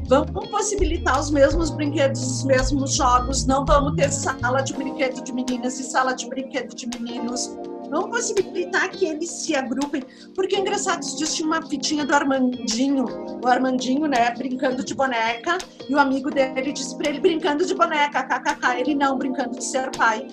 Vamos 0.07 0.47
possibilitar 0.49 1.19
os 1.19 1.29
mesmos 1.29 1.69
brinquedos, 1.69 2.21
os 2.21 2.43
mesmos 2.45 2.93
jogos. 2.95 3.45
Não 3.45 3.65
vamos 3.65 3.95
ter 3.95 4.11
sala 4.11 4.61
de 4.61 4.73
brinquedo 4.73 5.23
de 5.23 5.33
meninas 5.33 5.79
e 5.79 5.83
sala 5.83 6.13
de 6.13 6.27
brinquedo 6.27 6.73
de 6.73 6.87
meninos. 6.87 7.55
Vamos 7.89 8.09
possibilitar 8.09 8.89
que 8.89 9.05
eles 9.05 9.29
se 9.29 9.55
agrupem. 9.55 10.03
Porque 10.33 10.57
engraçado, 10.57 11.01
existe 11.03 11.43
uma 11.43 11.61
fitinha 11.67 12.05
do 12.05 12.15
Armandinho, 12.15 13.05
o 13.43 13.47
Armandinho, 13.47 14.07
né, 14.07 14.31
brincando 14.31 14.83
de 14.83 14.93
boneca, 14.93 15.57
e 15.89 15.93
o 15.93 15.99
amigo 15.99 16.31
dele 16.31 16.73
disse 16.73 16.97
para 16.97 17.09
ele 17.09 17.19
brincando 17.19 17.65
de 17.65 17.75
boneca, 17.75 18.23
kkk, 18.23 18.79
ele 18.79 18.95
não, 18.95 19.17
brincando 19.17 19.57
de 19.57 19.63
ser 19.63 19.91
pai 19.95 20.27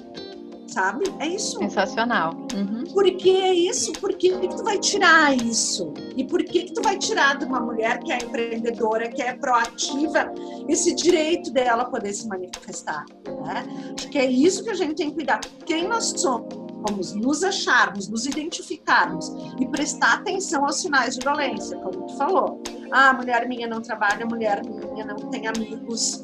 sabe? 0.66 1.05
É 1.20 1.29
isso. 1.29 1.59
Sensacional. 1.59 2.35
Uhum. 2.55 2.85
Por 2.92 3.05
que 3.16 3.37
é 3.37 3.53
isso? 3.53 3.92
Por 3.92 4.14
que, 4.14 4.38
que 4.38 4.48
tu 4.48 4.64
vai 4.64 4.79
tirar 4.79 5.35
isso? 5.35 5.92
E 6.16 6.24
por 6.24 6.42
que, 6.44 6.64
que 6.64 6.74
tu 6.74 6.83
vai 6.83 6.98
tirar 6.98 7.38
de 7.38 7.44
uma 7.44 7.61
mulher 7.61 7.98
que 8.00 8.12
é 8.12 8.18
empreendedora, 8.18 9.09
que 9.09 9.22
é 9.22 9.35
proativa, 9.35 10.33
esse 10.68 10.94
direito 10.94 11.53
dela 11.53 11.85
poder 11.85 12.12
se 12.12 12.27
manifestar? 12.29 13.05
Né? 13.27 13.64
Acho 13.96 14.09
que 14.11 14.18
é 14.18 14.27
isso 14.27 14.64
que 14.64 14.70
a 14.70 14.74
gente 14.74 14.96
tem 14.96 15.09
que 15.09 15.16
cuidar. 15.16 15.40
Quem 15.64 15.88
nós 15.88 16.14
somos? 16.16 16.64
nos 17.14 17.42
acharmos, 17.42 18.09
nos 18.09 18.27
identificarmos 18.27 19.33
e 19.59 19.66
prestar 19.66 20.16
atenção 20.16 20.66
aos 20.66 20.83
sinais 20.83 21.16
de 21.16 21.24
violência, 21.24 21.79
como 21.79 22.07
tu 22.07 22.16
falou. 22.16 22.62
Ah, 22.92 23.12
mulher 23.12 23.48
minha 23.48 23.66
não 23.66 23.81
trabalha, 23.81 24.27
mulher 24.27 24.62
minha 24.62 25.05
não 25.05 25.16
tem 25.31 25.46
amigos, 25.46 26.22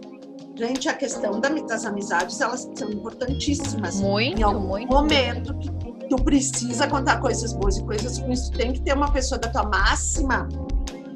Gente, 0.60 0.90
a 0.90 0.92
questão 0.92 1.40
das 1.40 1.86
amizades, 1.86 2.38
elas 2.38 2.68
são 2.74 2.90
importantíssimas. 2.90 3.98
Muito, 3.98 4.38
em 4.38 4.42
algum 4.42 4.68
muito. 4.68 4.92
momento 4.92 5.54
que 5.54 6.06
tu 6.06 6.16
precisa 6.16 6.86
contar 6.86 7.18
coisas 7.18 7.54
boas 7.54 7.78
e 7.78 7.82
coisas 7.82 8.18
ruins, 8.18 8.50
tu 8.50 8.58
tem 8.58 8.74
que 8.74 8.82
ter 8.82 8.92
uma 8.92 9.10
pessoa 9.10 9.40
da 9.40 9.48
tua 9.48 9.62
máxima 9.62 10.46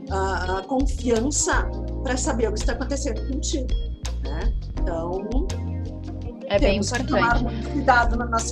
uh, 0.08 0.66
confiança 0.66 1.70
para 2.02 2.16
saber 2.16 2.48
o 2.48 2.54
que 2.54 2.60
está 2.60 2.72
acontecendo 2.72 3.20
contigo. 3.28 3.66
Né? 4.22 4.54
Então, 4.80 5.28
é 6.46 6.58
bem 6.58 6.78
importante. 6.78 7.04
Que 7.04 7.12
tomar 7.12 7.42
muito 7.42 7.68
cuidado 7.68 8.16
na 8.16 8.24
nossa 8.24 8.48